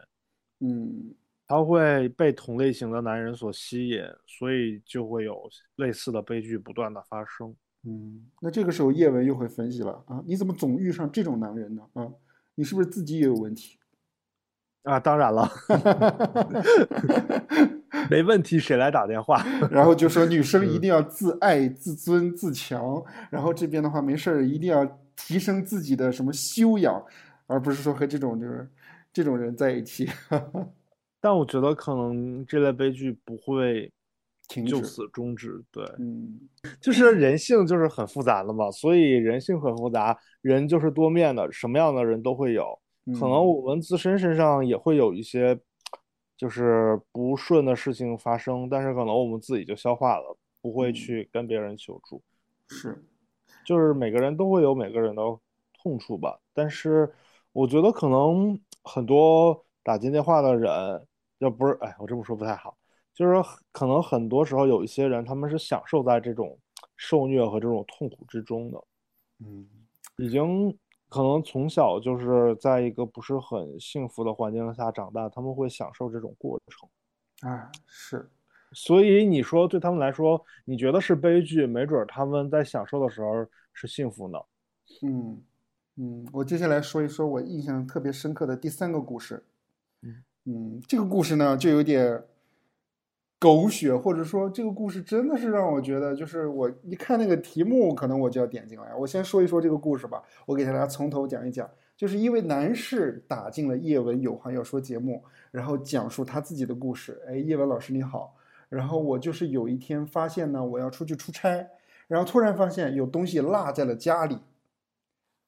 [0.60, 1.14] 嗯，
[1.46, 7.54] 他会被同类型的男人所吸引，所以就会有类似的悲剧不断的发生。
[7.84, 11.82] 嗯，那这个时候叶文又会分析了啊，你怎么总遇上这种男人呢？
[11.94, 12.08] 啊，
[12.54, 13.78] 你是不是自己也有问题？
[14.84, 15.48] 啊，当然了，
[18.12, 19.44] 没问题，谁来打电话？
[19.70, 24.84] 然后就说女生一定要自爱、自尊、自强，然后这边的话没事儿一定要
[25.16, 27.02] 提升自己的什么修养，
[27.46, 28.68] 而不是说和这种就是
[29.12, 30.08] 这种人在一起。
[31.20, 33.90] 但我觉得可能这类悲剧不会
[34.48, 35.62] 停止，就此终止。
[35.70, 36.38] 对，嗯，
[36.80, 42.78] 就是人性就是很复杂的嘛，所以人性很复杂，人就是多面的，什么样的人都会有。
[43.18, 45.58] 可能嗯我们自身身上也会有一些
[46.42, 50.92] 就是不顺的事情发生，但是可能我们自己就消化了，不会嗯。
[50.92, 52.20] 去跟别人求助。
[52.66, 53.00] 是，
[53.64, 55.22] 就是每个人都会有每个人的
[55.72, 57.08] 痛处吧，但是
[57.52, 61.06] 我觉得可能很多打进电话的人，
[61.38, 62.76] 要不是，哎，我这么说不太好，
[63.14, 66.58] 就是说可能很多时候有一些人他们是享受在这种
[66.96, 68.82] 受虐和这种痛苦之中的，
[69.38, 69.68] 嗯。
[70.16, 70.76] 已经
[71.12, 76.88] 可能从小就是在一个不是很幸福的环境下长大，他们会享受这种过程。
[77.46, 78.30] 啊是，
[78.72, 84.38] 所以你说对他们来说，你觉得是悲剧，没准儿他们在享受的时候是幸福呢。
[85.02, 85.42] 嗯
[85.96, 89.44] 嗯，我接下来说一说我印象特别深刻的第三个故事。
[90.00, 92.24] 嗯嗯，这个故事呢就有点
[93.42, 98.94] 狗血，或者说这个故事真的是让我觉得，就是我一看那个题目，可能我就要点进来。
[98.94, 101.68] 我先说一说这个故事吧，我给大家从头讲一讲。
[101.96, 107.20] 就是一位男士打进了叶文有话要说节目，然后讲述他自己的故事。
[107.26, 108.36] 哎，叶文老师你好，
[108.68, 111.68] 然后我就是有一天发现呢，我要出去出差，
[112.06, 114.38] 然后突然发现有东西落在了家里。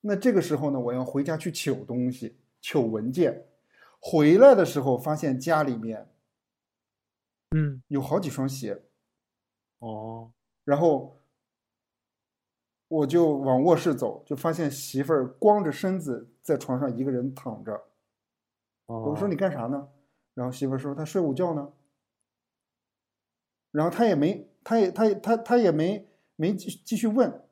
[0.00, 3.44] 那这个时候呢，我要回家去取东西，取文件。
[4.00, 6.08] 回来的时候发现家里面
[7.54, 8.82] 嗯，有好几双鞋，
[9.78, 10.32] 哦，
[10.64, 11.20] 然后
[12.88, 17.72] 我就往卧室走，就发现媳妇儿光着身子在床上一个人躺着。
[18.86, 19.88] 哦我说哦你干啥呢？
[20.34, 21.72] 然后媳妇儿说她睡午觉呢。
[23.70, 27.42] 然后他也没，他也他也他他也没没继继续问，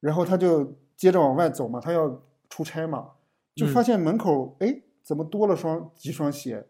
[0.00, 3.14] 然后他就接着往外走嘛，他要出差嘛，
[3.54, 6.68] 就发嗯现门口哎怎么多了双几双鞋，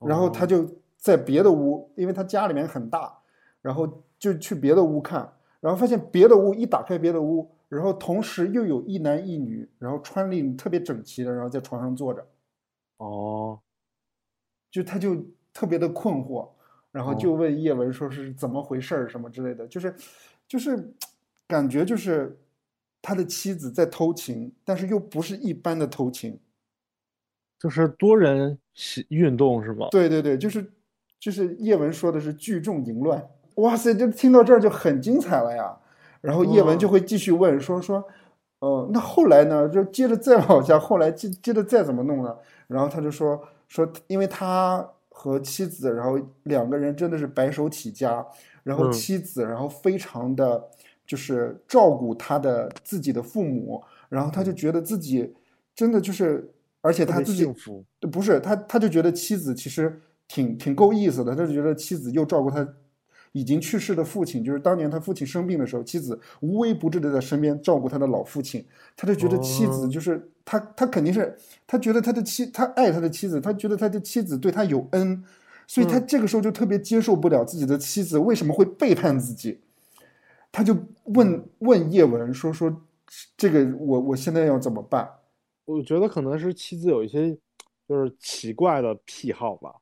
[0.00, 3.16] 然后他哦就在别的屋，因为他家里面很大，
[3.62, 12.26] 然后就去别的屋看，然后发现别的屋一打开别的屋，然后同时又有一男一女，然后穿的特别整齐的，然后在床上坐着，
[12.96, 13.60] 哦，
[14.70, 16.50] 就他就特别的困惑，
[16.90, 19.94] 然后哦就问叶文说是怎么回事儿什么之类的，就是
[20.48, 20.92] 就是
[21.46, 22.36] 感觉就是
[23.00, 26.40] 他的妻子在偷情，但是又不是一般的偷情，
[27.58, 28.58] 就是多人
[29.08, 29.88] 运动是吗？
[29.90, 30.72] 对对对，就是
[31.18, 35.76] 就是叶文说的是聚众淫乱，哇塞，就听到这儿就很精彩了呀。
[36.20, 38.04] 然后叶文就会继续问说说，
[38.60, 39.68] 呃，那后来呢？
[39.68, 42.36] 就接着再往下，后来接接着再怎么弄呢？
[42.66, 48.26] 然后他就说说，因为他和妻子，然后两个人真的是白手起家，
[48.64, 50.68] 然后嗯妻子然后非常的
[51.06, 55.34] 就是照顾他的自己的父母，然后他就觉得自己
[55.74, 57.46] 真的就是，而且他自己。
[58.12, 62.66] 不是他，他就觉得妻子其实挺挺够意思的，他就觉得妻子又照顾他
[63.32, 68.64] 已经去世的父亲，就是当年他父亲生病的时候，妻子无微不至的在身边照顾他的老父亲，
[68.96, 75.22] 他就觉得妻子哦就是、他，他肯定是他觉得他的妻，他爱他的妻子，他觉得他的妻子对他有恩，
[75.66, 79.60] 所以他嗯这个时候就特别接受不了自己的妻子为什么会背叛自己，
[80.50, 82.74] 他就问问叶文说说
[83.36, 85.08] 这个我我现在要怎么办？
[85.66, 87.36] 我觉得可能是妻子有一些
[87.86, 89.74] 就是奇怪的癖好吧。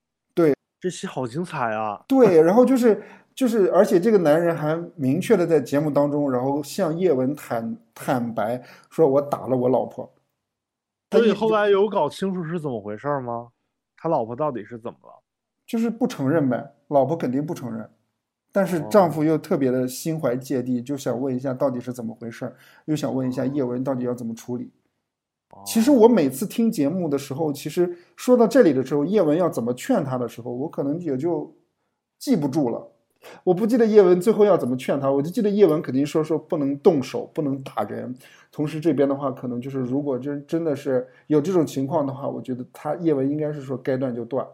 [0.86, 2.04] 对，这戏好精彩啊！
[2.06, 3.02] 对，然后就是
[3.34, 10.12] 就是，而且这个男人还明确的在节目当中，然后向叶文坦坦白说：“我打了我老婆。”
[11.10, 13.48] 他所以后来有搞清楚是怎么回事吗？
[13.96, 15.22] 他老婆到底是怎么了？
[15.66, 17.90] 就是不承认呗，老婆肯定不承认，
[18.52, 24.70] 但是哦丈夫又特别的心怀芥蒂，就想问一下到底是怎么回事，又想问一下叶文到底要怎么处理。
[25.64, 31.54] 其实我每次听节目的时候，其实说到这里的时候，叶文要怎么劝他的时候，我可能也就
[32.18, 32.92] 记不住了。
[33.42, 38.14] 我不记得叶文最后要怎么劝他，我就记得叶文肯定说说不能动手，不能打人。
[38.52, 44.46] 同时这边的话，可能就是如果真真的是有这种情况的话，我觉得他叶文应该是说该断就断。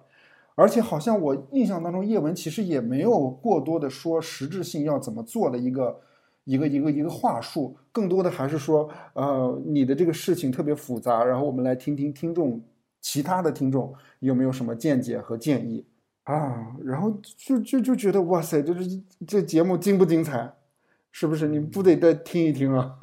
[0.55, 6.01] 而且好像我印象当中，叶文其实也没有过多的说实质性要怎么做的一个
[6.45, 12.61] 一个一个一个话术，更多的还是说，呃，你的这个事情特别复杂，然后我们来听听听众
[13.01, 15.85] 其他的听众有没有什么见解和建议
[16.25, 20.53] 啊，然后就就就觉得哇塞，就是这节目精不精彩？
[21.15, 21.47] 是不是？
[21.47, 22.99] 你不得再听一听啊？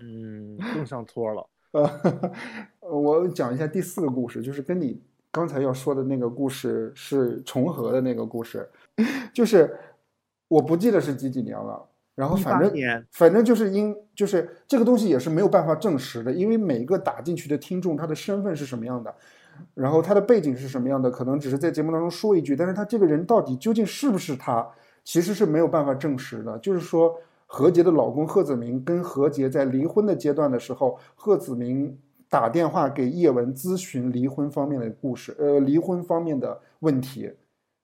[0.00, 1.48] 嗯，更上托了。
[1.70, 5.00] 呃，我讲一下第四个故事，就是跟你
[5.30, 8.68] 刚才要说的那个故事是重合的那个故事，
[9.32, 9.78] 就是
[10.48, 11.86] 我不记得是几几年了，
[12.16, 12.72] 然后反正
[13.12, 19.14] 反正就是因就是这个东西也是没有办法证实的，因为每个打进去的听众他的身份是什么样的，
[19.74, 24.66] 然后他的背景是什么样的，可能只是在节目当中说一句，但是他这个人到底究竟是不是他，
[25.04, 26.58] 其实是没有办法证实的。
[26.60, 27.14] 就是说，
[27.46, 31.98] 何洁的老公贺子明跟何洁在离婚的阶段的时候，贺子明
[32.30, 37.30] 打电话给叶文咨询离婚方面的故事，呃，离婚方面的问题，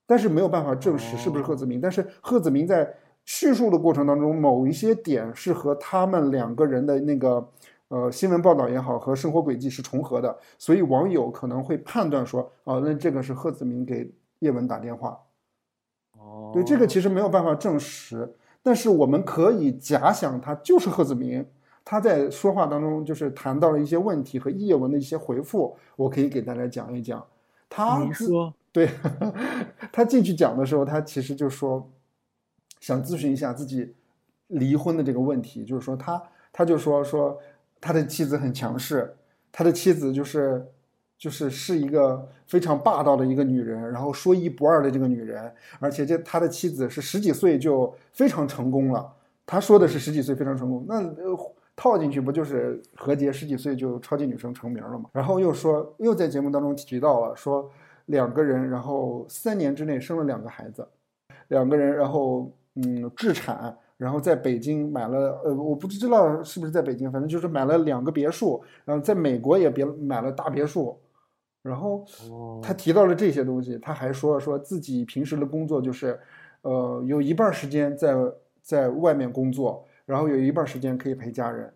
[0.06, 1.80] 但是没有办法证实是不是贺子明。
[1.80, 2.92] 但是贺子明在
[3.24, 7.48] 叙述的过程当中，某一些点是和他们两个人的那个
[7.88, 15.18] 呃新闻报道也好和生活轨迹是重合的，所以网友可能会判断说，哦，那这个是贺子明给叶文打电话。
[16.18, 21.46] 哦，对，这个其实没有办法证实，但是我们可以假想他就是贺子明。
[21.84, 27.24] 他在说话当中就是谈到了一些问题和叶文的一些回复，我可以给大家讲一讲。
[27.68, 28.88] 他说对
[29.90, 31.84] 他进去讲的时候，他其实就说
[32.82, 33.94] 想咨询一下自己
[34.48, 36.20] 离婚的这个问题，就是说他
[36.52, 37.40] 他就说说
[37.80, 39.16] 他的妻子很强势，
[39.52, 40.66] 他的妻子就是
[41.16, 49.10] 就是是一个非常霸道的一个女人，然后说一不二的这个女人，而且这他的妻子是十几岁就非常成功了，
[49.46, 55.08] 他说的是十几岁非常成功，那呃套进去不就是何洁十几岁就超级女生成名了吗？
[55.12, 57.70] 然后又说又在节目当中提到了说
[58.06, 60.86] 两个人，然后三年之内生了两个孩子，
[61.48, 70.98] 两个人然后嗯置产，然后在北京买了呃我不知道是不是在北京，反正就是买了两个别墅，然后在美国也别买了大别墅，
[71.62, 76.18] 然后哦他提到了这些东西，他还说说自己平时的工作就是，
[76.62, 78.14] 呃，有一半时间在
[78.62, 81.72] 在外面工作，然后有一半时间可以陪家人。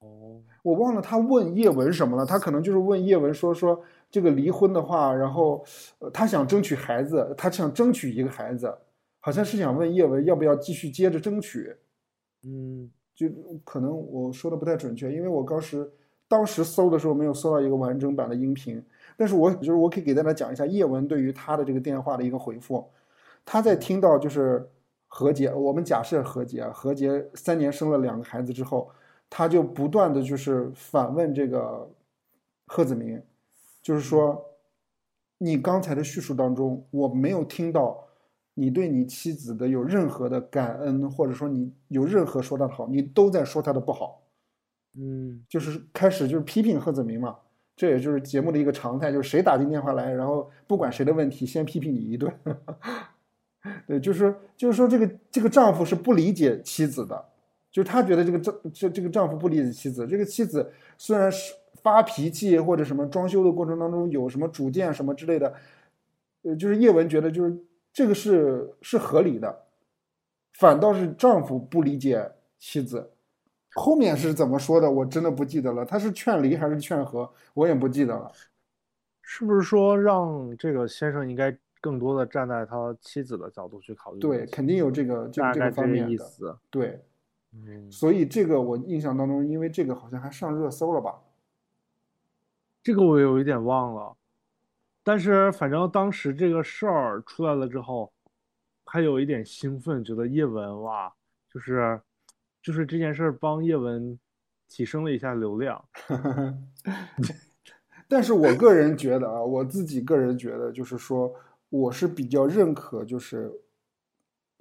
[0.00, 5.64] 哦，我忘了他问叶文什么了，他可能就是问叶文说说这个离婚的话，然后、
[5.98, 8.72] 呃他想争取孩子，他想争取一个孩子，
[9.28, 11.76] 好像是想问叶文要不要继续接着争取。
[12.44, 13.28] 嗯，就
[13.62, 15.92] 可能我说的不太准确，因为我当时
[16.26, 18.82] 当时搜的时候没有搜到一个完整版的音频，
[19.18, 22.88] 但是我就是我可以给大家讲一下叶文对于他的这个电话的一个回复。
[23.44, 24.66] 他在听到就是
[25.08, 28.90] 何洁，我们假设何洁，何洁三年生了两个孩子之后，
[29.28, 31.86] 他就不断的就是反问这个
[32.66, 33.22] 贺子明，
[33.82, 34.42] 就是说，
[35.36, 38.07] 你刚才的叙述当中，我没有听到
[38.58, 44.20] 你对你妻子的有任何的感恩，或者说你有任何说她的好，你都在说她的不好，
[44.98, 47.36] 嗯就是开始就是批评贺子明嘛。
[47.76, 52.32] 这也就是节目的一个常态，就是谁打进电话来，然后不管谁的问题，先批评你一顿。
[53.86, 57.24] 对，就是，就是说，这个这个丈夫是不理解妻子的，
[57.70, 65.54] 就是他觉得这个丈这这个丈夫不理解妻子，这个妻子虽然是发脾气或者什么装修的过程当中有什么主见什么之类的，
[66.42, 67.56] 呃，就是叶文觉得就是
[67.98, 69.64] 这个是是合理的，
[70.52, 73.10] 反倒是丈夫不理解妻子。
[73.74, 74.88] 后面是怎么说的？
[74.88, 75.84] 我真的不记得了。
[75.84, 77.28] 他是劝离还是劝和？
[77.54, 78.30] 我也不记得了。
[79.20, 84.20] 是不是说让这个先生应该更多的站在他妻子的角度去考虑？
[84.20, 86.12] 对，肯定有这个这这个方面的。
[86.12, 86.56] 意思。
[86.70, 87.04] 对，
[87.52, 91.18] 嗯，所以这个我印象当中，因为这个好像还上热搜了吧？
[92.80, 94.16] 这个我有一点忘了，
[95.08, 98.12] 但是反正当时这个事儿出来了之后，
[98.84, 101.10] 还有一点兴奋，觉得叶文哇，
[101.50, 101.98] 就是
[102.62, 104.18] 就是这件事儿帮叶文
[104.68, 105.82] 提升了一下流量。
[108.06, 111.34] 但是我个人觉得啊，我自己个人觉得，就是说，
[111.70, 113.50] 我是比较认可就是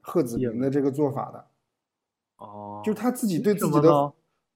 [0.02, 1.46] 贺子铭的这个做法的，
[2.38, 4.14] 哦，就是他自己对自己的，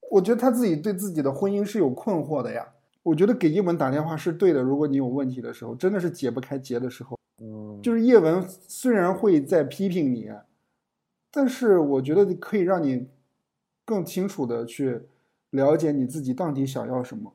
[0.10, 2.66] 我觉得他自己对自己的婚姻是有困惑的呀。
[3.04, 10.32] 我觉得给叶文打电话是对的，如果你有问题的时候，真的是解不开结的时候，嗯，就是叶文虽然会在批评你，
[11.32, 13.08] 但是我觉得可以让你
[13.84, 15.02] 更清楚的去
[15.50, 17.34] 了解你自己到底想要什么，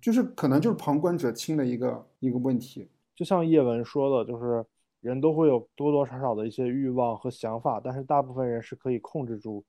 [0.00, 2.88] 就是可能就是旁观者清的一个一个问题。
[3.16, 4.64] 就像叶文说的，就是
[5.00, 9.64] 人都会有多多少少的一些欲望和想法，但是大部分人是可以控制住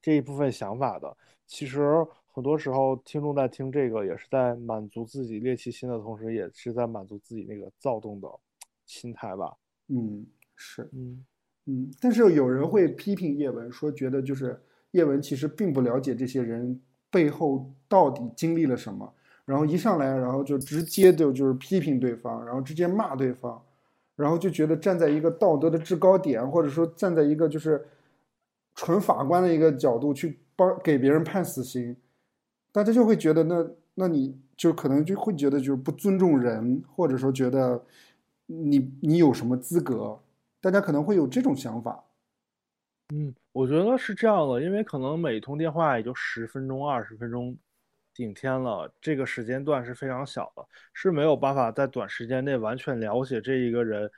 [0.00, 1.16] 这一部分想法的。
[1.46, 2.04] 其实
[2.34, 8.28] 很多时候，听众在听这个，也是在满足自己猎奇心的同时，也是在满足自己那个躁动的
[8.86, 9.54] 心态吧。
[9.88, 10.26] 嗯，
[10.56, 11.24] 是，嗯
[11.66, 14.58] 嗯，但是有人会批评叶文，说觉得就是
[14.92, 16.80] 叶文其实并不了解这些人
[17.10, 19.14] 背后到底经历了什么，
[19.44, 23.62] 然后一上来，然后就直接就就是批评对方，然后直接骂对方，
[24.16, 27.86] 然后就觉得站在一个道德的制高点，或者说站在一个就是
[28.74, 31.94] 纯法官的一个角度去帮给别人判死刑，
[32.72, 37.84] 大家就会觉得那那你就可能就会觉得就是不尊重人，或者说觉得
[38.46, 40.18] 你你有什么资格，
[40.60, 42.04] 大家可能会有这种想法。
[43.14, 47.54] 嗯，我觉得是这样的，因为可能每通电话也就十分钟、二十分钟，
[48.14, 54.10] 顶天了，这个时间段是非常小的，是没有办法在短时间内完全了解这一个人，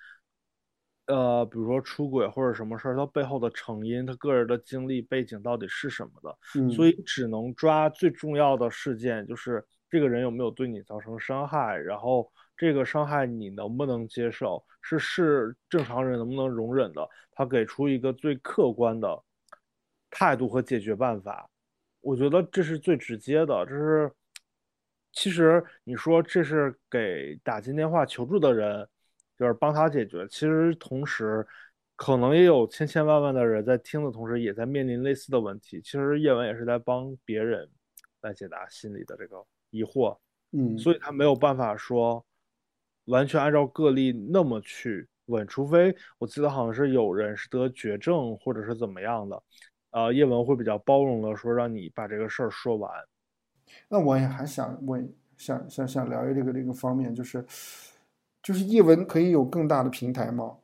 [1.07, 19.23] 呃，比如说出轨或者什么事儿，他背后的成因，他个人的经历背景到底是什么的，嗯，所以只能抓最重要的事件，就是这个人有没有对你造成伤害，然后这个伤害你能不能接受，是是正常人能不能容忍的，他给出一个最客观的
[20.11, 21.49] 态度和解决办法。
[22.01, 24.11] 我觉得这是最直接的，这是
[25.13, 28.87] 其实你说这是给打进电话求助的人，
[29.39, 31.47] 就是帮他解决，其实同时
[31.97, 35.81] 可能也有千千万万的人在听的同时，也在面临类似的问题。
[35.81, 37.69] 其实叶文也是在帮别人
[38.23, 40.17] 来解答心里的这个疑惑，
[40.53, 42.25] 嗯，所以他没有办法说
[43.07, 49.43] 完全按照个例那么去问，除非我记得好像是有人是得绝症或者是怎么样的，
[49.91, 52.91] 呃，叶文会比较包容的说让你把这个事儿说完。
[53.89, 57.45] 那我也还想问，想想想聊一这个这个方面，就是
[58.45, 60.59] 就是叶文可以有更大的平台吗？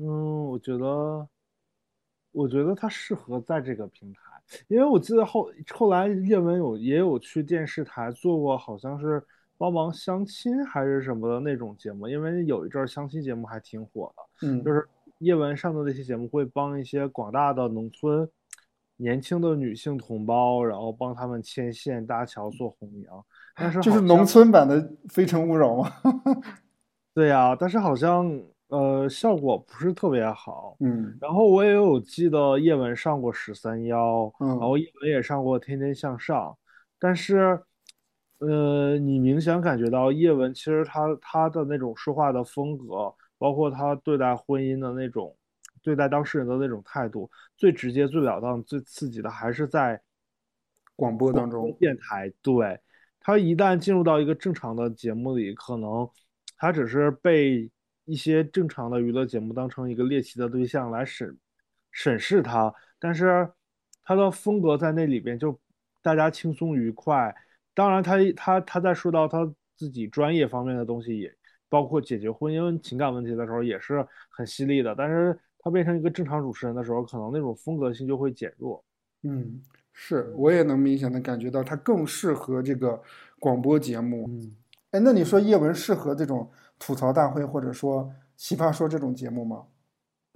[0.00, 1.28] 嗯，我觉得，
[2.30, 4.20] 我觉得他适合在这个平台，
[4.68, 9.20] 因为我记得后后来叶文有也有去电视台做过，好像是
[9.58, 18.26] 帮忙相亲还是什么的那种节目，因为有一阵儿相亲节目还挺火的，嗯，就是叶文上的那些节目会帮一些广大的农村
[18.96, 23.24] 年轻的女性同胞，然后帮他们牵线搭桥做红娘，
[23.54, 25.90] 但是就是农村版的《非诚勿扰》嘛。
[27.14, 30.76] 对呀，但是好像呃效果不是特别好。
[30.80, 36.56] 嗯然后我也有记得叶文上过十三幺，嗯然后叶文也上过天天向上，
[36.98, 37.60] 但是，
[38.38, 45.36] 呃，你明显感觉到叶文其实他他的那种说话的风格，包括他对待婚姻的那种，
[45.82, 50.00] 对待当事人的那种态度，最直接、最了当、最刺激的还是在
[50.96, 52.32] 广播当中，电台。
[52.40, 52.80] 对，
[53.22, 56.08] 他一旦进入到一个正常的节目里，可能
[56.56, 57.70] 他只是被
[58.04, 61.38] 一些正常的娱乐节目当成一个猎奇的对象来审
[61.90, 63.48] 审视他，但是
[64.02, 65.58] 他的风格在那里边就
[66.02, 67.34] 大家轻松愉快。
[67.74, 71.34] 当然他，他他在说到他自己专业方面的东西，也
[71.68, 74.94] 包括解决婚姻情感问题的时候，也是很犀利的。
[74.94, 78.84] 但是他变成一个正常主持人的时候，可能那种风格性就会减弱。
[79.22, 79.62] 嗯，
[79.92, 83.00] 是，我也能明显的感觉到他更适合这个
[83.38, 84.26] 广播节目。
[84.28, 84.56] 嗯，
[84.90, 89.66] 哎，那你说叶文适合这种吐槽大会或者说奇葩说这种节目吗？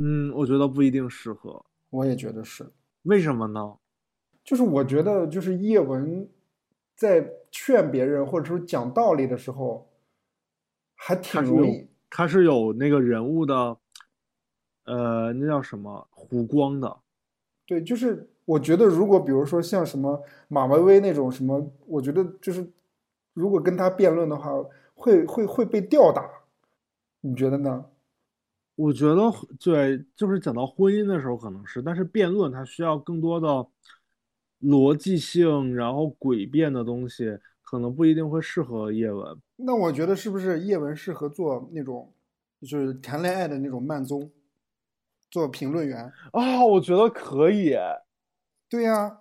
[0.03, 1.65] 嗯，我觉得不一定适合。
[1.91, 2.71] 我也觉得是。
[3.03, 3.77] 为什么呢？
[4.45, 6.29] 就是我觉得，就是叶文。
[6.97, 9.87] 在劝别人或者说讲道理的时候，
[10.95, 11.87] 还挺容易。
[12.09, 13.77] 他是有那个人物的，
[14.87, 17.01] 呃，那叫什么弧光的。
[17.67, 22.67] 对，就是我觉得，如果比如说像什么马薇薇那种什么，我觉得就是
[23.35, 24.51] 如果跟他辩论的话，
[24.95, 26.27] 会会会被吊打。
[27.21, 27.85] 你觉得呢？
[28.77, 29.31] 我觉得
[29.61, 33.67] 对，就是讲到婚姻的时候可能是，但是辩论它需要更多的。
[34.63, 39.39] 逻辑性，然后诡辩的东西，可能不一定会适合叶文。
[39.57, 42.11] 那我觉得是不是叶文适合做那种，
[42.63, 44.29] 就是谈恋爱的那种慢综，
[45.31, 46.65] 做评论员啊？
[46.65, 47.77] 我觉得可以。
[48.69, 49.19] 对呀，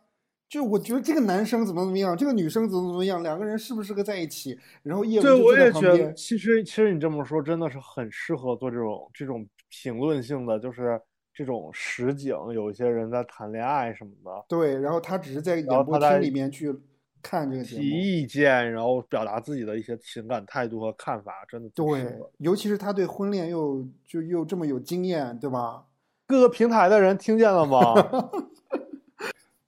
[0.50, 4.58] 就我觉得这个男生怎么怎么样，这个女生怎么怎么样，两个人适不适合在一起？
[4.84, 11.02] 然后叶文对，我也觉得，其实其实你这么说，真的是很适合做这种这种评论性的，就是。
[11.38, 14.46] 这种实景，有一些人在谈恋爱什么的。
[14.48, 16.74] 对，然后他只是在演播厅里面去
[17.22, 22.08] 看这个提意见，然后表达自己的一些情感态度和看法，真的对。
[22.38, 25.84] 尤其是他对婚恋又就又这么有经验，对吧？
[26.26, 27.94] 各个平台的人听见了吗？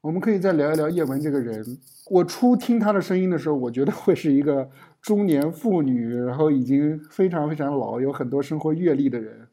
[0.08, 1.78] 我们可以再聊一聊叶文这个人。
[2.10, 4.70] 我初听他的声音的时候，我觉得会是一个
[5.02, 9.46] 中年妇女，然后已经非常非常老，有很多生活阅历的人，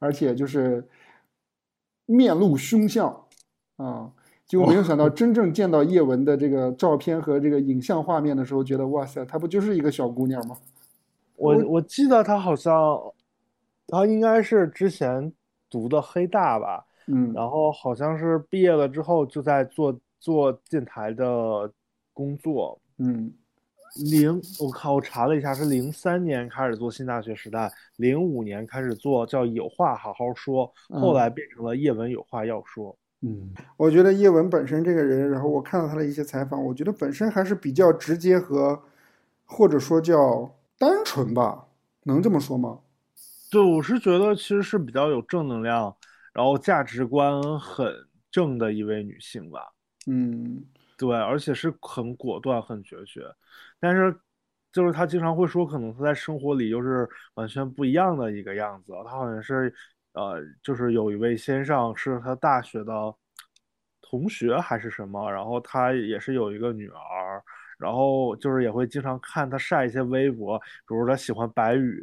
[0.00, 0.84] 而且就是。
[2.06, 3.08] 面露凶相，
[3.76, 4.10] 啊，
[4.44, 10.56] 结果没有想到，真正见到叶文的这个照片和这个影像画面的时候，觉得哇塞，她不就是一个小姑娘吗？
[11.36, 12.74] 我我记得她好像，
[13.86, 15.32] 她应该是之前
[15.70, 21.70] 读的黑大吧，嗯，然后好像是毕业了之后就在做做电台的
[22.12, 23.32] 工作，嗯。
[24.08, 32.96] 零，我靠，我查了一下，是零三年开始做新大学时代，零五年开始做叫有话好好说，后来变成了叶文有话要说。
[33.22, 38.80] 嗯，我觉得叶文本身这个人，然后我看到他的一些采访，我觉得本身还是比较直接和，
[39.44, 41.66] 或者说叫单纯吧，
[42.04, 42.78] 能这么说吗？
[43.50, 45.96] 对，我是觉得其实是比较有正能量，
[46.32, 47.94] 然后价值观很
[48.30, 49.72] 正的一位女性吧。
[50.06, 50.64] 嗯。
[50.96, 53.22] 对，而且是很果断、很决绝，
[53.78, 54.14] 但是
[54.70, 58.92] 就是她经常会说，可能她在生活里又是完全不一样的一个样子。
[59.06, 59.74] 她好像是，
[60.12, 62.92] 呃，就是有一位先生是她大学的
[64.02, 67.42] 同学还是什么，然后她也是有一个女儿，
[67.78, 72.02] 然后就是也会经常看他晒一些微博，比如他喜欢白宇，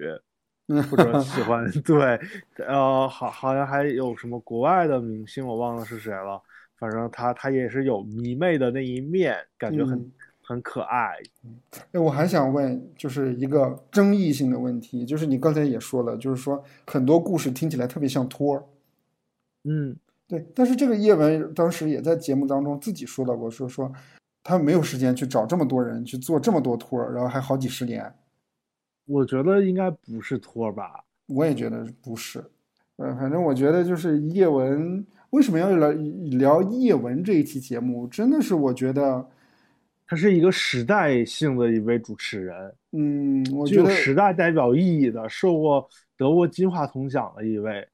[0.92, 2.20] 或者喜欢 对，
[2.68, 6.42] 呃，好，好像还有什么国外的明星，我忘了是谁了。
[6.78, 10.12] 反正他他也是有迷妹的那一面，感觉很
[10.44, 11.14] 很可爱。
[11.94, 18.64] 哎，我还想问，就是一个争议性的问题，就是你刚才也说了，就是说很多故事听起来特别像托儿。
[19.64, 19.96] 嗯，
[20.28, 20.46] 对。
[20.54, 23.92] 但是这个叶文当时也在节目当中自己说到过，说说
[24.44, 28.14] 他没有时间去找这么多人去做这么多托儿，然后还好几十年。
[29.08, 31.04] 我觉得应该不是托儿吧？
[31.28, 32.44] 我也觉得不是。
[32.98, 35.06] 嗯，反正我觉得就是叶文。
[35.32, 38.08] 为什么要聊聊叶文这一期节目？
[38.08, 39.28] 真的是我觉得，
[40.08, 45.88] 他是一个时代性的一位主持人，嗯，具有时代代表意义的，受过
[46.18, 47.86] 得过金话筒奖的一位。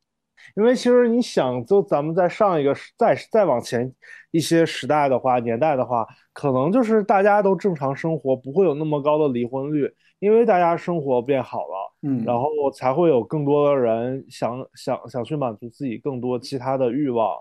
[0.55, 3.91] 因为其实你想，就咱们在上一个再再往前
[4.29, 9.91] 一些时代的话，年代的话，可能就是大家都正常生活，不会有那么高的离婚率，
[10.23, 11.93] 因为大家生活变好了。
[12.05, 17.37] 嗯，然后才会有更多的人想想想去满足自己更多其他的欲望，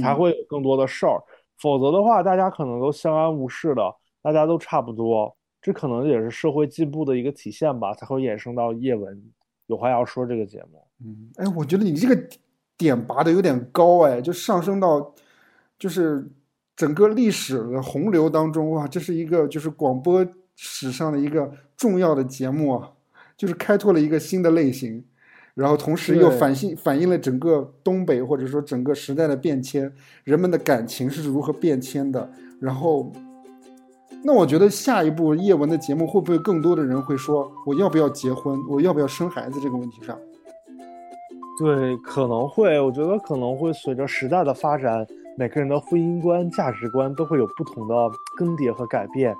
[0.00, 1.20] 才会有更多的事儿。
[1.58, 3.82] 否则的话，大家可能都相安无事的，
[4.20, 5.36] 大家都差不多。
[5.60, 9.20] 这可能也是社会进步的一个体现吧，才会衍生到叶文
[9.66, 10.84] 有话要说这个节目。
[11.04, 12.28] 嗯，哎，我觉得你这个
[12.76, 15.14] 点拔的有点高，哎，就上升到
[15.78, 16.28] 就是
[16.74, 21.48] 整个历史的洪流当中，哇，这是一个就是广播史上的一个
[21.82, 22.90] 重要的节目啊。
[23.34, 25.04] 就是开拓了一个新的类型，
[25.54, 32.30] 然后同时又反映反映了整个东北或者说整个时代的变迁，人们的感情是如何变迁的。
[32.60, 33.10] 然后，
[34.22, 40.16] 那我觉得下一步叶文的节目会不会更多的人会说我要不要结婚，我要不要生孩子这个问题上？
[41.58, 45.04] 对，可能会，我觉得可能会随着时代的发展，
[45.38, 47.94] 每个人的婚姻观、价值观都会有不同的
[48.36, 49.34] 更迭和改变。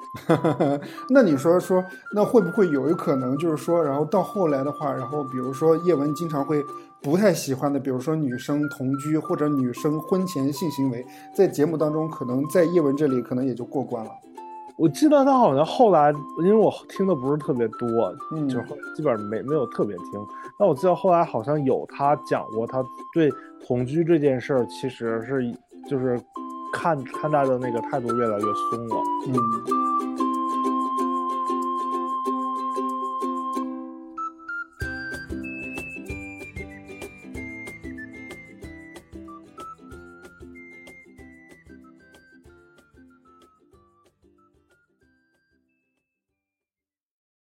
[1.10, 1.84] 那你说说，
[2.14, 6.64] 那会不会有一可能，就是说，然后到后来的话，然后比如说叶文经常会
[7.02, 14.10] 不太喜欢的，比如说女生同居或者女生婚前性行为，在节目当中，可能在叶文这里可能也就过关了。
[14.78, 16.12] 我记得他好像后来，
[16.42, 17.88] 因为我听的不是特别多，
[18.32, 18.66] 嗯就是
[18.96, 20.06] 基本上没没有特别听。
[20.58, 22.82] 但我记得后来好像有他讲过，他
[23.12, 23.30] 对
[23.66, 25.54] 同居这件事儿其实是
[25.88, 26.20] 就是
[26.72, 28.96] 看看待的那个态度越来越松了。
[29.28, 30.31] 嗯。